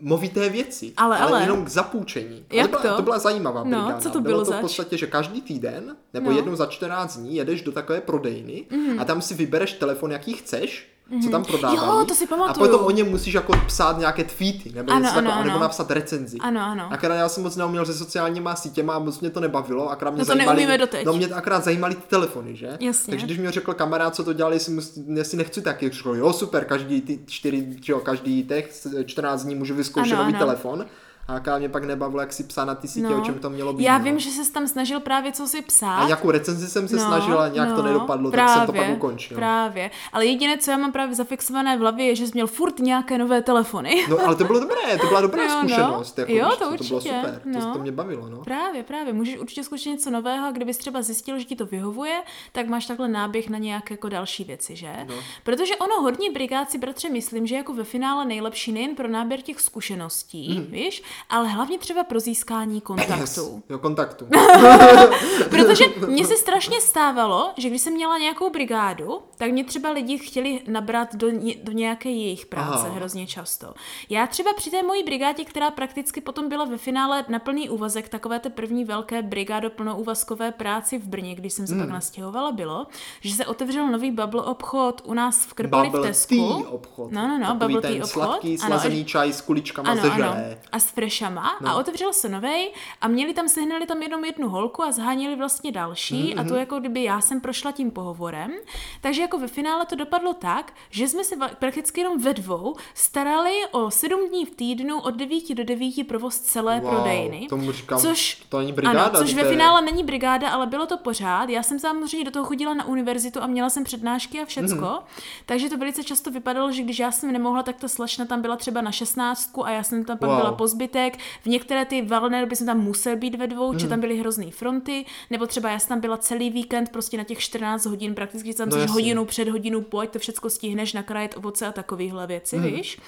[0.00, 0.92] movité věci.
[0.96, 1.42] Ale, ale.
[1.42, 2.44] jenom k zapůjčení.
[2.52, 2.96] Jak to, byla, to?
[2.96, 3.98] to byla zajímavá No, brigáda.
[3.98, 6.36] co to bylo to v podstatě, že každý týden, nebo No.
[6.36, 8.64] jednou za 14 dní, jedeš do takové prodejny
[8.98, 10.88] a tam si vybereš telefon, jaký chceš,
[11.24, 11.78] co tam prodávají.
[11.80, 11.88] Mhm.
[11.98, 12.66] Jo, to si A pamatuju.
[12.66, 15.50] potom o něm musíš jako psát nějaké tweety, nebo, Ano, něco ano, takové, ano.
[15.50, 16.38] nebo napsat recenzi.
[16.40, 16.88] Ano, ano.
[16.90, 20.18] Akorát já jsem moc neuměl se sociálníma sítěma a moc mě to nebavilo, akorát mě
[20.18, 21.04] No to neumíme doteď.
[21.06, 22.76] No mě akorát zajímaly ty telefony, že?
[22.80, 23.10] Jasně.
[23.10, 26.32] Takže když mi řekl kamarád, co to dělali, jestli, mus, jestli nechci taky, řekl, jo
[26.32, 30.86] super, každý ty čtyři, jo, každý těch 14 dní můžu vyzkoušet nový telefon.
[31.28, 33.72] A akorát mě pak nebavilo, jak si psá na ty sítě, o čem to mělo
[33.72, 33.82] být.
[33.84, 33.86] No.
[33.86, 34.04] Já no.
[34.04, 35.96] vím, že se tam snažil právě co si psát.
[35.96, 38.72] A nějakou recenzi jsem se no, snažila, nějak no, to nedopadlo, právě, tak jsem to
[38.72, 39.36] pak ukončil.
[39.36, 39.90] Právě.
[40.12, 43.18] Ale jediné, co já mám právě zafixované v hlavě, je, že jsi měl furt nějaké
[43.18, 44.06] nové telefony.
[44.10, 45.58] No ale to bylo dobré, to byla dobrá Jo, no.
[45.58, 46.18] zkušenost.
[46.18, 47.60] Jako, Jo, to co, to bylo určitě, super, no.
[47.60, 48.28] to, to mě bavilo.
[48.30, 48.44] No.
[48.44, 49.12] Právě, právě.
[49.12, 52.22] Můžeš určitě zkusit něco nového a kdybys třeba zjistil, že ti to vyhovuje,
[52.52, 54.92] tak máš takhle náběh na nějaké jako další věci, že?
[55.08, 55.14] No.
[55.44, 59.40] Protože ono hodně brigád si, bratře, myslím, že jako ve finále nejlepší nejen pro náběr
[59.40, 60.66] těch zkušeností, Mhm.
[60.70, 63.62] víš, ale hlavně třeba pro získání kontaktů.
[63.68, 64.26] Jo, kontaktu.
[65.50, 70.18] Protože mně se strašně stávalo, že když jsem měla nějakou brigádu, tak mě třeba lidi
[70.18, 71.26] chtěli nabrat do,
[71.62, 72.88] do nějaké jejich práce Aha.
[72.94, 73.74] hrozně často.
[74.10, 78.08] Já třeba při té mojí brigádě, která prakticky potom byla ve finále na plný úvazek,
[78.08, 81.82] takové té první velké brigádo plnoúvazkové práci v Brně, když jsem se Hmm.
[81.82, 82.86] pak nastěhovala, bylo,
[83.20, 86.34] že se otevřel nový bubble obchod u nás v Krpali v Bubble Tesku.
[86.62, 87.12] tea obchod.
[87.12, 88.10] No, no, no, Takový bubble tea obchod.
[88.10, 90.34] sladký, Ano, slazený čaj s kuličkama ano, ze ano.
[90.72, 91.58] A s frešama.
[91.60, 91.70] No.
[91.70, 95.72] A otevřel se novej a měli tam, sehnali tam jenom jednu holku a zháněli vlastně
[95.72, 96.34] další.
[96.34, 96.40] Mm-hmm.
[96.40, 98.52] A to jako kdyby já jsem prošla tím pohovorem.
[99.00, 103.52] Takže jako ve finále to dopadlo tak, že jsme se prakticky jenom ve dvou starali
[103.70, 107.46] o sedm dní v týdnu od 9 do 9 provoz celé Wow, prodejny.
[107.48, 110.86] tomu říkám, což, to není brigáda, Ano, což ve je- finále není brigáda, ale bylo
[110.86, 111.48] to pořád.
[111.48, 114.74] Já jsem samozřejmě do toho chodila na univerzitu a měla jsem přednášky a všecko.
[114.74, 114.84] Mhm.
[114.84, 115.02] Mm-hmm.
[115.46, 118.56] Takže to velice často vypadalo, že když já jsem nemohla, tak ta slečna tam byla
[118.56, 120.38] třeba na 16 a já jsem tam pak Wow.
[120.38, 121.18] byla po zbytek.
[121.42, 123.78] V některé ty valné doby jsem tam musel být ve dvou, Mhm.
[123.78, 127.24] že tam byly hrozný fronty, nebo třeba já jsem tam byla celý víkend prostě na
[127.24, 131.66] těch 14 hodin, prakticky tam No hodinu před hodinu, pojď, to všechno stihneš, nakrájet ovoce
[131.66, 132.62] a takovéhle věci, mm.
[132.62, 132.98] víš.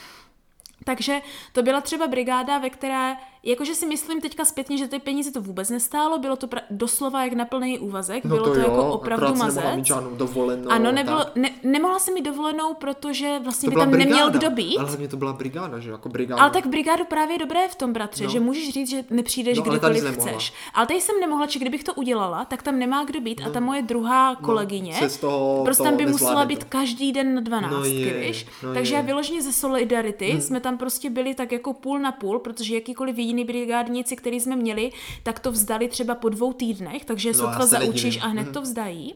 [0.84, 1.20] Takže
[1.52, 5.40] to byla třeba brigáda, ve které, jakože si myslím teďka zpětně, že ty peníze to
[5.42, 8.92] vůbec nestálo, bylo to pra- doslova jak na plný úvazek, No bylo to, jo, jako
[8.92, 9.86] opravdu akorát si mazec.
[9.86, 10.70] žádnou dovolenou.
[10.70, 11.36] Ano, nebylo, tak.
[11.36, 14.78] ne, nemohla jsem mít dovolenou, protože vlastně To by tam brigáda, neměl kdo být.
[14.78, 16.42] Ale hlavně to byla brigáda, že jako brigáda.
[16.42, 18.30] Ale tak brigádu právě je dobré v tom, bratře, No.
[18.30, 20.30] že můžeš říct, že nepřijdeš No, ale kdykoliv nemohla.
[20.32, 20.52] chceš.
[20.74, 23.60] Ale tady jsem nemohla, že kdybych to udělala, tak tam nemá kdo být a ta
[23.60, 26.48] moje druhá kolegyně, se z toho- prostě tam by musela to.
[26.48, 28.46] být každý den na 12, No je, víš?
[28.62, 28.96] no Takže je.
[28.96, 30.40] já vyloženě ze solidarity hmm.
[30.40, 34.56] jsme tam prostě byli tak jako půl na půl, protože jakýkoliv jediný brigádníci, který jsme
[34.56, 38.22] měli, tak to vzdali třeba po dvou týdnech, takže No, sotva zaučíš nedivím.
[38.22, 39.14] a hned to vzdají.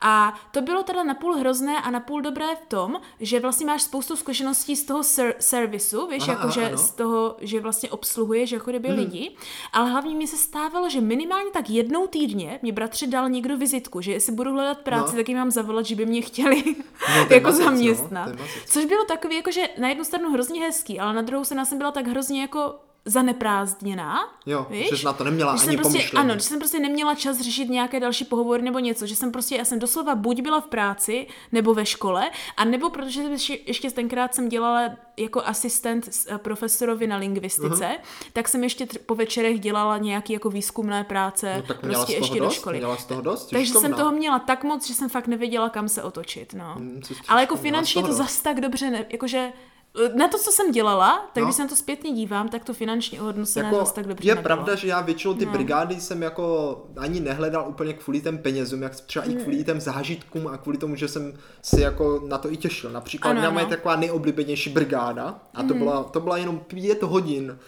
[0.00, 4.16] A to bylo teda napůl hrozné a napůl dobré v tom, že vlastně máš spoustu
[4.16, 8.88] zkušeností z toho ser- servisu, víš, Aha, jakože z toho, že vlastně obsluhuješ jako kdyby
[8.88, 8.98] hmm.
[8.98, 9.36] lidi,
[9.72, 14.00] ale hlavně mi se stávalo, že minimálně tak jednou týdně mě bratře dal někdo vizitku,
[14.00, 15.16] že jestli budu hledat práci, No.
[15.16, 16.64] tak jim mám zavolat, že by mě chtěli
[17.16, 18.26] No, jako mazec, no, zaměstnat.
[18.28, 18.48] mazec.
[18.66, 21.90] Což bylo takový, jakože na jednu stranu hrozně hezký, ale na druhou stranu jsem byla
[21.90, 22.74] tak hrozně jako
[23.06, 24.18] zaneprázdněná.
[24.46, 24.88] Jo, víš?
[24.90, 26.24] že jsi na to neměla Že ani jsem prostě, pomyšlení.
[26.24, 29.56] Ano, že jsem prostě neměla čas řešit nějaké další pohovory nebo něco, že jsem prostě,
[29.56, 33.90] já jsem doslova buď byla v práci, nebo ve škole, a nebo protože ještě, ještě
[33.90, 37.98] tenkrát jsem dělala jako asistent eh, profesorovi na lingvistice, uh-huh.
[38.32, 42.38] tak jsem ještě po večerech dělala nějaké jako výzkumné práce, No, tak měla prostě ještě
[42.38, 42.78] dost, do školy.
[42.78, 45.88] Měla z toho dost, Takže jsem toho měla tak moc, že jsem fakt nevěděla, kam
[45.88, 46.54] se otočit.
[46.54, 46.74] No.
[46.74, 49.52] Hmm, Ale jako finančně to zas tak dobře, ne, jakože
[50.14, 51.44] na to, co jsem dělala, tak No.
[51.46, 54.34] když se na to zpětně dívám, tak to finančně ohodnocené jako zas tak dobře je
[54.34, 54.42] nebylo.
[54.42, 55.52] pravda, že já většinou ty no.
[55.52, 60.46] brigády jsem jako ani nehledal úplně kvůli těm penězům, jak třeba i kvůli těm zážitkům
[60.48, 61.32] a kvůli tomu, že jsem
[61.62, 62.90] si jako na to i těšil.
[62.90, 63.60] Například Ano, ano.
[63.60, 67.58] je taková nejoblíbenější brigáda a to, byla, to byla jenom pět hodin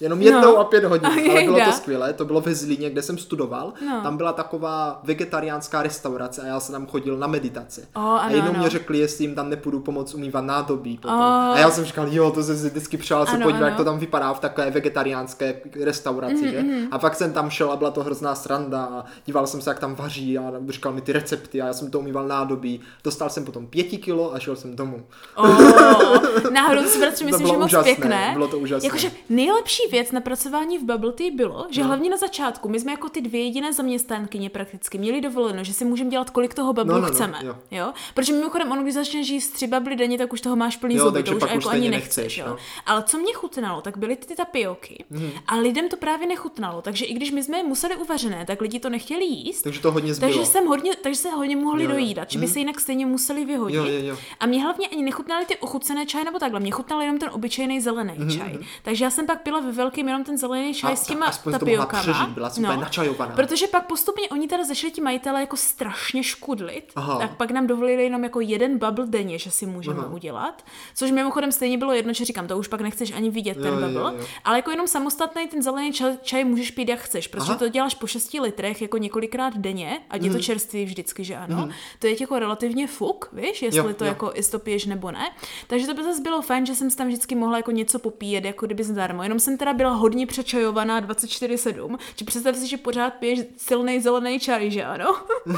[0.00, 0.58] Jenom jednou No.
[0.58, 3.72] a pět hodin, A ale bylo to skvělé, to bylo ve Zlíně, kde jsem studoval.
[3.86, 4.00] No.
[4.02, 7.84] Tam byla taková vegetariánská restaurace a já jsem tam chodil na meditaci.
[7.96, 8.58] O, a ano, jednou ano.
[8.60, 10.96] mě řekli, jestli jim tam nepůjdu pomoct umývat nádobí.
[10.98, 11.18] Potom.
[11.18, 11.22] O.
[11.22, 13.98] A já jsem říkal, jo, to jsem si vždycky přál se podívat, jak to tam
[13.98, 16.64] vypadá v takové vegetariánské restauraci, Mhm, že?
[16.90, 19.78] A pak jsem tam šel a byla to hrozná sranda a díval jsem se, jak
[19.78, 22.80] tam vaří a říkal mi ty recepty a já jsem to umýval nádobí.
[23.04, 25.02] Dostal jsem potom pěti kilo a šel jsem domů.
[25.36, 28.30] Oh, náhodou si bratře myslím, bylo že moc úžasné, pěkné.
[28.32, 28.86] bylo to úžasné.
[28.86, 31.86] Jakože nejlepší věc na pracování v Bubble Tea bylo, že No.
[31.86, 35.84] hlavně na začátku, my jsme jako ty dvě jediné zaměstnankyně prakticky měli dovoleno, že si
[35.84, 37.38] můžeme dělat kolik toho bubble No, no, no, chceme.
[37.42, 37.56] jo.
[37.70, 37.92] jo.
[38.14, 41.22] Protože mimochodem, ono, když začneš jíst tři bubly denně, tak už toho máš plný zuby,
[41.22, 42.16] to už pak už jako ani nechceš.
[42.24, 42.44] nechceš, jo.
[42.48, 42.56] no.
[42.86, 45.04] Ale co mě chutnalo, tak byly ty tapioky.
[45.46, 48.80] A lidem to právě nechutnalo, takže i když my jsme je museli uvařené, tak lidi
[48.80, 49.62] to nechtěli jíst.
[49.62, 50.32] Takže to hodně zbylo.
[50.32, 51.96] Takže, jsem hodně, takže se hodně mohli Jo, jo.
[51.96, 53.76] dojídat, že by se jinak stejně museli vyhodit.
[53.76, 54.16] Jo, jo, jo.
[54.40, 57.80] A mě hlavně ani nechutnaly ty ochucené čaje nebo takhle, mě chutnal jenom ten obyčejný
[57.80, 58.58] zelený čaj.
[58.82, 61.52] Takže já jsem pak pila ve velkém jenom ten zelený čaj A s těma aspoň
[61.52, 62.02] to tapiokama.
[62.02, 63.34] přežít, byla super načajovaná.
[63.34, 67.18] Protože pak postupně oni teda začali ti majitele jako strašně škudlit, Aha.
[67.18, 70.08] tak pak nám dovolili jenom jako jeden bubble denně, že si můžeme Aha.
[70.08, 70.64] udělat.
[70.94, 73.80] Což mimochodem stejně bylo jedno, že říkám, to už pak nechceš ani vidět ten Jo,
[73.80, 74.26] jo, bubble, jo.
[74.44, 77.58] ale jako jenom samostatný ten zelený čaj, čaj můžeš pít jak chceš, protože Aha.
[77.58, 80.30] to děláš po 6 litrech jako několikrát denně, ať Mhm.
[80.30, 81.68] je to čerstvý vždycky, že ano.
[81.98, 84.08] To je jako relativně fuk, víš, jestli Jo, to jo.
[84.08, 85.30] jako jestli to piješ nebo ne.
[85.66, 88.44] Takže to by zase bylo fajn, že jsem si tam vždycky mohla jako něco popíjet,
[88.44, 89.22] jako kdyby zdarma.
[89.22, 94.40] Jenom jsem teda byla hodně přečajovaná 24-7, že představ si, že pořád piješ silný zelený
[94.40, 95.16] čaj, že ano?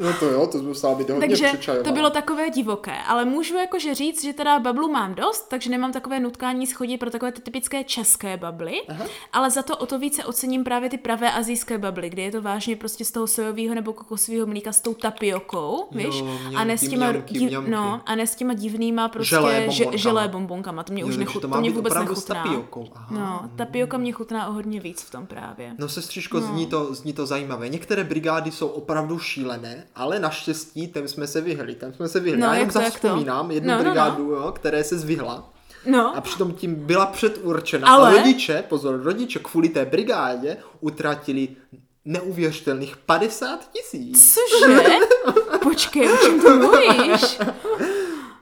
[0.00, 1.88] No to jo, to musela být hodně Takže přečajovaná.
[1.90, 5.92] to bylo takové divoké, ale můžu jakože říct, že teda bablu mám dost, takže nemám
[5.92, 9.04] takové nutkání schodit pro takové ty typické české bably, Aha.
[9.32, 12.42] ale za to o to více ocením právě ty pravé azijské bably, kde je to
[12.42, 16.24] vážně prostě z toho sojového nebo kokosového mlíka s tou tapiokou, víš?
[16.56, 17.70] a ne s těma, mňamky, div- mňamky.
[17.70, 19.96] no, a ne s těma divnýma prostě Želé že, bonbonkama.
[19.96, 22.34] želé bonbonkama, to mě Jo, už takže nechut, to to, mě vůbec nechutná.
[22.42, 22.88] tapiokou,
[23.24, 25.72] No, tapioka mě chutná o hodně víc v tom právě.
[25.78, 27.68] No sestřičko, zní, to, zní to zajímavé.
[27.68, 31.74] Některé brigády jsou opravdu šílené, ale naštěstí tem jsme se vyhli.
[31.74, 32.40] Tam jsme se vyhli.
[32.40, 33.90] No, Já jenom jak to, zavzpomínám jednu No, no, no.
[33.90, 35.50] brigádu, Jo, které se zvyhla.
[35.86, 37.88] No, A přitom tím byla předurčena.
[37.88, 41.48] Ale- A rodiče, pozor, rodiče kvůli té brigádě utratili
[42.04, 44.34] neuvěřitelných 50 tisíc.
[44.34, 44.82] cože?
[45.62, 47.38] Počkej, o čem to mluvíš?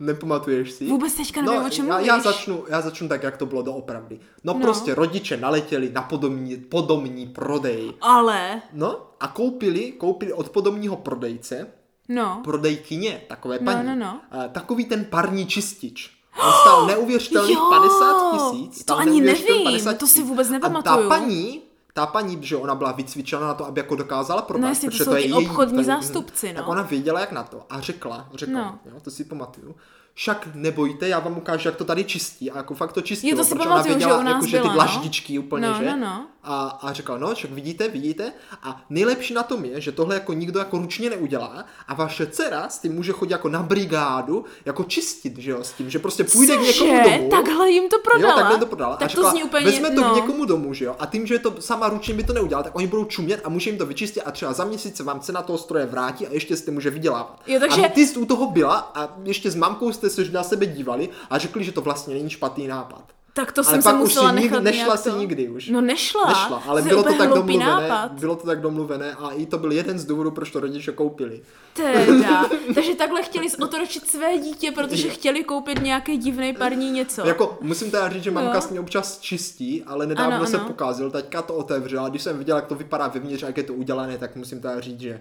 [0.07, 0.87] Nepamatuješ si?
[0.87, 4.21] Vůbec teďka nevím, o čem já, já, začnu, já začnu tak, jak to bylo doopravdy.
[4.45, 4.61] No, No.
[4.61, 7.93] prostě rodiče naletěli na podomní, podomní prodej.
[8.01, 11.67] Ale, No a koupili, koupili od podomního prodejce,
[12.09, 12.41] no.
[12.45, 14.21] prodejkyně, takové No, paní, no, no.
[14.45, 16.11] eh, takový ten parní čistič.
[16.47, 18.85] On stál neuvěřitelných Jo, 50 tisíc.
[18.85, 20.97] to ani nevím, 50 to si vůbec A nepamatuju.
[21.03, 21.63] ta paní,
[21.93, 24.63] ta paní, že ona byla vycvičena na to, aby jako dokázala prodat.
[24.63, 26.71] No jasně, to protože jsou je její- obchodní ten- zástupci, Tak no.
[26.71, 27.67] ona věděla, jak na to.
[27.71, 28.79] A řekla, řekla, No.
[28.95, 29.75] jo, to si pamatuju.
[30.15, 32.51] Však nebojte, já vám ukážu, jak to tady čistí.
[32.51, 34.35] A jako fakt to čistilo, Jo, to si protože pamatuju, ona že věděla, u nás
[34.35, 34.75] jako, že ty byla, no.
[34.75, 35.85] dlaždičky úplně, No, že?
[35.91, 36.27] no, no.
[36.45, 38.33] A, a řekla, no, však vidíte, vidíte.
[38.63, 42.69] A nejlepší na tom je, že tohle jako nikdo jako ručně neudělá a vaše dcera
[42.69, 46.25] s tím může chodit jako na brigádu, jako čistit, že jo, s tím, že prostě
[46.25, 47.17] půjde k někomu Cože?
[47.17, 47.31] domů.
[47.31, 48.33] Takhle jim to prodala?
[48.33, 48.97] Jo, takhle to prodala.
[48.97, 49.65] Tak a řekla, to zní úplně...
[49.65, 50.13] vezme to no.
[50.13, 50.97] k někomu domů, že jo?
[50.99, 53.71] A tím, že to sama ručně by to neudělal, tak oni budou čumět a může
[53.71, 56.57] jim to vyčistit a třeba za měsíc se vám cena toho stroje vrátí a ještě
[56.57, 57.43] si může vydělávat.
[57.47, 60.43] Jo, takže- A ty jsi u toho byla a ještě s mamkou jste se na
[60.43, 63.03] sebe dívali a řekli, že to vlastně není špatný nápad.
[63.35, 65.19] Tak to Ale jsem pak se už musela nikdy- nechat nešla si to...
[65.19, 65.69] nikdy už.
[65.69, 66.29] No nešla.
[66.29, 68.13] Nešla, ale je bylo to tak domluvené, nápad.
[68.13, 71.41] bylo to tak domluvené a i to byl jeden z důvodů, proč to rodiče koupili.
[71.73, 72.45] Teda.
[72.75, 77.27] Takže takhle chtěli zotročit své dítě, protože chtěli koupit nějaký divný parní něco.
[77.27, 80.67] Jako, musím teda říct, že mamka s ní občas čistí, ale nedávno Ano, se ano.
[80.67, 83.75] pokázil, teďka to otevřela, když jsem viděl, jak to vypadá vevnitř a jak je to
[83.75, 85.21] udělané, tak musím teda říct, že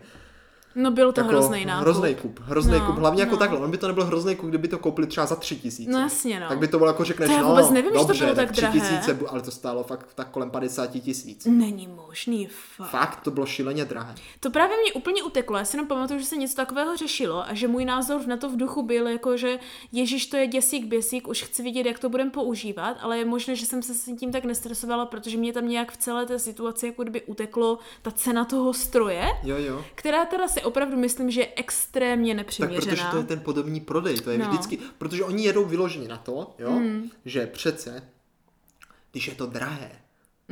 [0.76, 1.82] No byl to jako hrozný nákup.
[1.82, 3.38] Hrozný kup, hrozný No, kup, hlavně jako no.
[3.38, 5.92] takhle, on by to nebyl hrozný kup, kdyby to koupili třeba za tři tisíce.
[5.92, 6.48] No jasně, no.
[6.50, 8.36] Tak by to bylo jako řekneš, To já no, vůbec nevím, že to dobře, bylo
[8.36, 8.80] tak tři drahé.
[8.80, 11.46] tisíce, ale to stálo fakt tak kolem 50 tisíc.
[11.46, 12.48] Není možný,
[12.78, 12.90] fakt.
[12.90, 14.16] Fakt, to bylo šíleně drahé.
[14.40, 15.58] To právě mě úplně uteklo.
[15.58, 18.50] Já si jenom pamatuju, že se něco takového řešilo a že můj názor na to
[18.50, 19.60] v duchu byl jako, že
[19.92, 23.56] Ježíš to je děsík, běsík, už chci vidět, jak to budeme používat, ale je možné,
[23.56, 26.86] že jsem se s tím tak nestresovala, protože mě tam nějak v celé té situaci
[26.86, 29.86] jako kdyby uteklo ta cena toho stroje, Jo, jo.
[29.96, 32.82] která teda si opravdu myslím, že je extrémně Tak nepřiměřená.
[32.82, 34.50] protože to je ten podobný prodej, to je No.
[34.50, 36.82] vždycky, protože oni jedou vyloženě na to, jo,
[37.26, 38.04] že přece,
[39.12, 39.92] když je to drahé,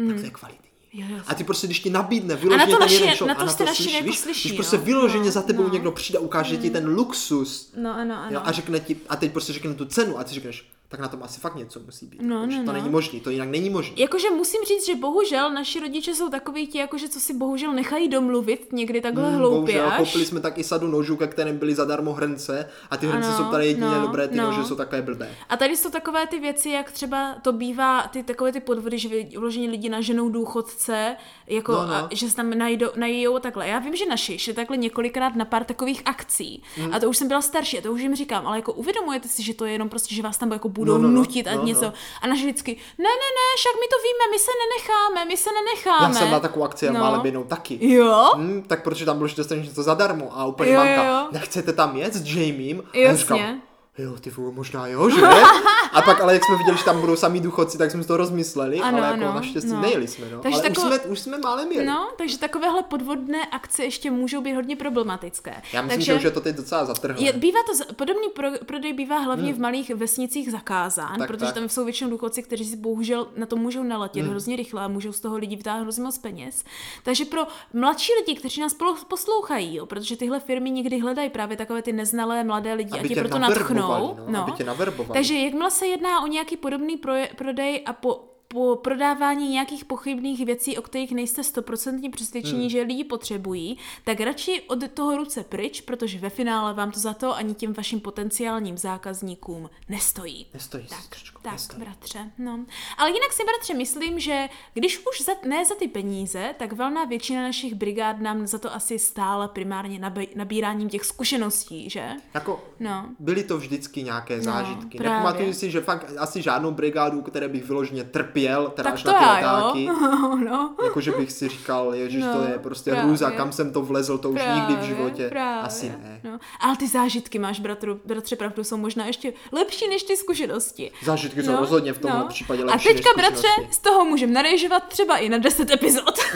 [0.07, 0.70] tak to je kvalitní.
[0.93, 1.05] Jo.
[1.28, 3.45] A ty prostě, když ti nabídne vyloženě to ten naši- jeden shop na to a
[3.45, 4.55] na to slyš, jako víš, slyší, když no.
[4.64, 5.70] prostě vyloženě No, za tebou no.
[5.74, 8.32] někdo přijde a ukáže ti ten luxus, No ano, ano.
[8.36, 11.07] jo, a řekne ti, a teď prostě řekne tu cenu a ty řekneš, tak na
[11.07, 12.21] tom asi fakt něco musí být.
[12.21, 12.77] No, protože no, to no.
[12.77, 13.93] není možný, to jinak není možný.
[13.97, 18.07] Jakože musím říct, že bohužel naši rodiče jsou takový ti, jakože co si bohužel nechají
[18.07, 19.97] domluvit někdy takhle hloupě Hmm, Bohužel, až.
[19.97, 23.37] koupili jsme tak i sadu nožů, ke kterým byli zadarmo hrnce a ty hrnce Ano,
[23.37, 24.43] jsou tady jedině no, dobré, ty no.
[24.43, 25.29] nože jsou takové blbé.
[25.49, 29.09] A tady jsou takové ty věci, jak třeba to bývá, ty takové ty podvody, že
[29.37, 31.15] vložení lidi naženou důchodce,
[31.47, 31.93] jako, No, no.
[31.93, 33.67] A, že se tam najdou, najdou takhle.
[33.67, 36.63] Já vím, že naši šli takhle několikrát na pár takových akcí.
[36.75, 36.93] Hmm.
[36.93, 39.43] A to už jsem byla starší, a to už jim říkám, ale jako uvědomujete si,
[39.43, 41.53] že to je jenom prostě, že vás tam jako budou No, no, no, nutit a
[41.55, 41.86] no, něco.
[41.86, 41.93] no.
[42.21, 45.49] A naši vždycky, ne, ne, ne, však my to víme, my se nenecháme, my se
[45.51, 46.13] nenecháme.
[46.15, 46.99] Já jsem na takovou akci a No.
[46.99, 47.77] málem jednou taky.
[47.93, 48.32] Jo?
[48.36, 51.27] Hmm, tak protože tam bylo, že dostaneš něco zadarmo a úplně Jo, jo, jo.
[51.32, 52.84] nechcete tam jet s Jamiem?
[52.93, 53.17] A Jasně.
[53.17, 53.61] říkám,
[53.97, 55.21] jo, ty vole, možná jo, že?
[55.93, 58.79] A pak ale jak jsme viděli, že tam budou samý důchodci, tak jsme to rozmysleli,
[58.79, 59.81] Ano, ale jako ano, naštěstí no.
[59.81, 60.39] nejeli jsme, no.
[60.39, 61.85] Takže ale takové- už, jsme, už jsme málem jeli.
[61.85, 65.61] No, takže takovéhle podvodné akce ještě můžou být hodně problematické.
[65.73, 66.11] Já myslím, takže...
[66.11, 67.23] že už je to teď docela zatrhlé.
[67.23, 71.45] Je, bývá to, z- podobný pro, prodej bývá hlavně v malých vesnicích zakázán, Tak, protože
[71.45, 71.55] tak.
[71.55, 75.11] tam jsou většinou důchodci, kteří si bohužel na to můžou naletět hrozně rychle a můžou
[75.11, 76.63] z toho lidi vytáhnout hrozně moc peněz.
[77.03, 77.41] Takže pro
[77.73, 78.75] mladší lidi, kteří nás
[79.07, 83.07] poslouchají, jo, protože tyhle firmy někdy hledají právě takové ty neznalé mladé lidi Aby a
[83.07, 83.88] ti proto natchnou.
[84.27, 85.13] No, aby tě naverbovali.
[85.13, 90.45] Takže jakmile se jedná o nějaký podobný proje- prodej a po po prodávání nějakých pochybných
[90.45, 92.69] věcí, o kterých nejste stoprocentně přesvědčení, Hmm.
[92.69, 97.13] že lidi potřebují, tak radši od toho ruce pryč, protože ve finále vám to za
[97.13, 100.45] to ani těm vašim potenciálním zákazníkům nestojí.
[100.53, 101.81] Nestojí, Tak, sestřičko, tak, nestojí.
[101.83, 102.59] bratře, no.
[102.97, 107.03] Ale jinak si, bratře, myslím, že když už za, ne za ty peníze, tak velná
[107.05, 112.09] většina našich brigád nám za to asi stála primárně nabí, nabíráním těch zkušeností, že?
[112.33, 113.05] Jako, No.
[113.19, 114.97] byly to vždycky nějaké zážitky.
[114.97, 115.17] právě.
[115.17, 119.11] Nepamatuju si, že fakt asi žádnou brigádu, které bych vyloženě trpěl, teda Tak až to
[119.11, 119.83] na ty letáky.
[119.83, 120.35] jo.
[120.49, 120.75] no.
[120.83, 123.05] Jako, že bych si říkal, ježiš, No, to je prostě právě.
[123.07, 125.29] hrůza, kam jsem to vlezl, to už nikdy v životě.
[125.29, 125.61] Právě.
[125.61, 126.21] Asi ne.
[126.23, 126.39] No.
[126.59, 130.91] Ale ty zážitky máš, bratru, bratře, pravdu, jsou možná ještě lepší než ty zkušenosti.
[131.03, 134.84] Zážitky jsou rozhodně v tomhle případě A lepší teďka, než bratře, z toho můžeme narežovat
[134.88, 136.19] třeba i na 10 epizod.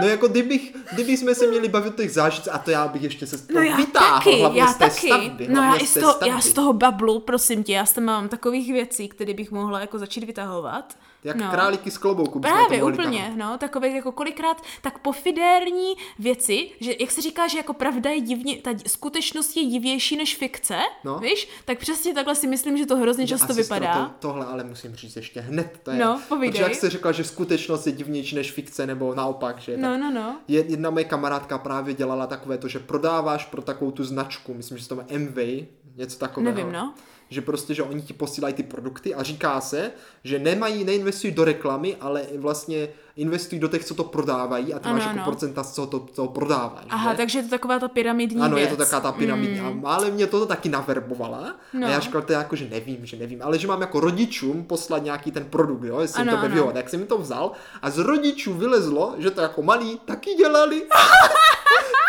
[0.00, 3.02] No jako kdybych, kdyby jsme se měli bavit o těch zážitcích, a to já bych
[3.02, 5.06] ještě se z toho No já vytáhl, taky, hlavně já z té taky.
[5.06, 5.48] stavby.
[5.48, 6.34] no já, z toho, stavby.
[6.34, 9.98] já z toho bablu, prosím tě, já s mám takových věcí, které bych mohla jako
[9.98, 10.94] začít vytahovat.
[11.24, 11.50] Jak no.
[11.50, 13.36] králíky z klobouku Právě, úplně, tahat.
[13.36, 18.20] no, takové jako kolikrát tak pofidérní věci, že jak se říká, že jako pravda je
[18.20, 21.18] divně, ta skutečnost je divější než fikce, No.
[21.18, 23.94] víš, tak přesně takhle si myslím, že to hrozně často vypadá.
[24.20, 25.80] To, tohle ale musím říct ještě hned.
[25.82, 26.50] To je, No, povídej.
[26.50, 29.76] Protože jak jste řekla, že skutečnost je divnější než fikce, nebo naopak, že?
[29.76, 30.36] No, no, no.
[30.48, 34.78] je- Jedna moje kamarádka právě dělala takové to, že prodáváš pro takovou tu značku, myslím,
[34.78, 35.36] že se to má MV,
[35.96, 36.56] něco takového.
[36.56, 36.94] Nevím, no.
[37.30, 39.90] Že prostě, že oni ti posílají ty produkty a říká se,
[40.24, 44.84] že nemají, neinvestují do reklamy, ale vlastně investují do těch, co to prodávají a ty
[44.84, 45.24] Ano, máš jako ano.
[45.24, 46.84] procenta z toho, to, toho prodáváš.
[46.90, 47.16] Aha, že?
[47.16, 48.70] takže je to taková ta pyramidní Ano, věc.
[48.70, 49.60] je to taková ta pyramidní.
[49.60, 49.86] Mm.
[49.86, 51.54] Ale mě to taky naverbovala.
[51.74, 51.80] No.
[51.80, 51.86] No.
[51.86, 53.42] A já říkal, to jako, že nevím, že nevím.
[53.42, 56.74] Ale že mám jako rodičům poslat nějaký ten produkt, jo, jestli Ano, to vyhovovat.
[56.74, 57.52] Tak jsem mi to vzal
[57.82, 60.82] a z rodičů vylezlo, že to jako malí taky dělali.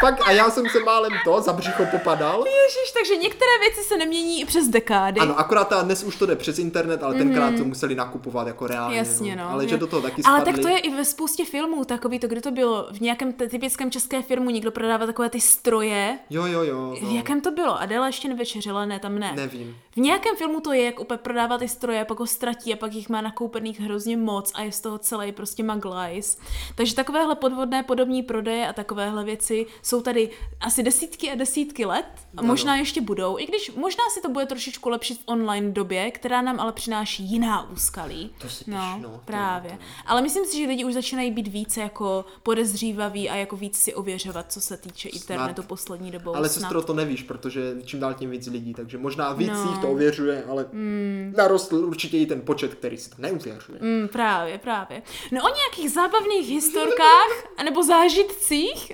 [0.02, 2.44] Pak a já jsem se málem to za břicho popadal.
[2.46, 5.20] Ježiš, takže některé věci se nemění i přes dekády.
[5.20, 8.68] Ano, akorát ta, dnes už to jde přes internet, ale tenkrát to museli nakupovat jako
[8.68, 8.96] reálně.
[9.02, 9.06] Mhm.
[9.06, 9.50] Jasně, no.
[9.50, 9.70] Ale jo.
[9.70, 10.54] že do toho taky Ale spadli.
[10.54, 13.92] tak to je i ve spoustě filmů, takový to, kde to bylo, v nějakém typickém
[13.92, 16.20] české filmu někdo prodává takové ty stroje.
[16.30, 16.96] Jo, jo, jo.
[17.00, 17.16] V No.
[17.16, 17.82] jakém to bylo?
[17.82, 19.34] Adela ještě nevečeřila, ne, tam ne.
[19.36, 19.78] Nevím.
[19.92, 22.94] V nějakém filmu to je, jak úplně prodává ty stroje, pak ho ztratí a pak
[22.94, 26.38] jich má nakoupených hrozně moc a je z toho celý prostě maglajs.
[26.76, 32.06] Takže takovéhle podvodné podobní prodeje a takovéhle věci jsou tady asi desítky a desítky let
[32.38, 36.12] a možná ještě budou, i když možná si to bude trošičku lepšit v online době,
[36.12, 38.36] která nám ale přináší jiná úskalí.
[38.42, 39.78] To si no, píš, no, to- právě.
[40.06, 43.94] Ale myslím si, že lidi už začínají být více jako podezřívaví a jako víc si
[43.94, 46.36] ověřovat, co se týče internetu poslední dobou.
[46.36, 46.62] Ale snad.
[46.62, 49.70] sestro to nevíš, protože čím dál tím víc lidí, takže možná víc No.
[49.70, 51.34] jich to ověřuje, ale mm.
[51.38, 53.80] narostl určitě i ten počet, který si to neuvěřuje.
[53.82, 55.02] Mm, právě, právě.
[55.32, 57.32] No o nějakých zábavných historkách
[57.66, 58.92] nebo zážitcích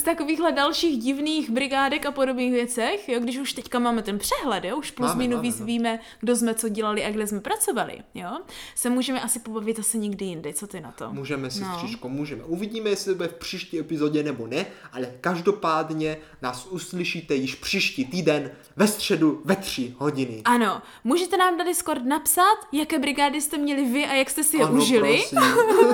[0.00, 4.64] z takovýchhle dalších divných brigádek a podobných věcech, jo, když už teďka máme ten přehled,
[4.64, 5.66] jo, už plus minus víc no.
[5.66, 8.30] víme, kdo jsme co dělali a kde jsme pracovali, jo,
[8.74, 11.12] se můžeme asi pobavit asi někdy jindy, co ty na to?
[11.12, 11.82] Můžeme si, No.
[12.04, 12.08] no.
[12.08, 12.44] můžeme.
[12.44, 18.04] Uvidíme, jestli to bude v příští epizodě nebo ne, ale každopádně nás uslyšíte již příští
[18.04, 20.42] týden ve středu ve tři hodiny.
[20.44, 24.56] Ano, můžete nám na Discord napsat, jaké brigády jste měli vy a jak jste si
[24.56, 25.22] je Ano, užili.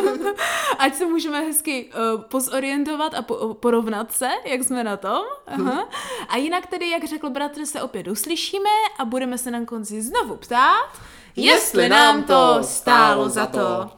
[0.79, 5.25] Ať se můžeme hezky uh, pozorientovat a po, porovnat se, jak jsme na tom.
[5.47, 5.89] Aha.
[6.29, 10.37] A jinak tedy, jak řekl bratr, se opět uslyšíme a budeme se na konci znovu
[10.37, 10.89] ptát,
[11.37, 13.91] jestli nám to stálo za to.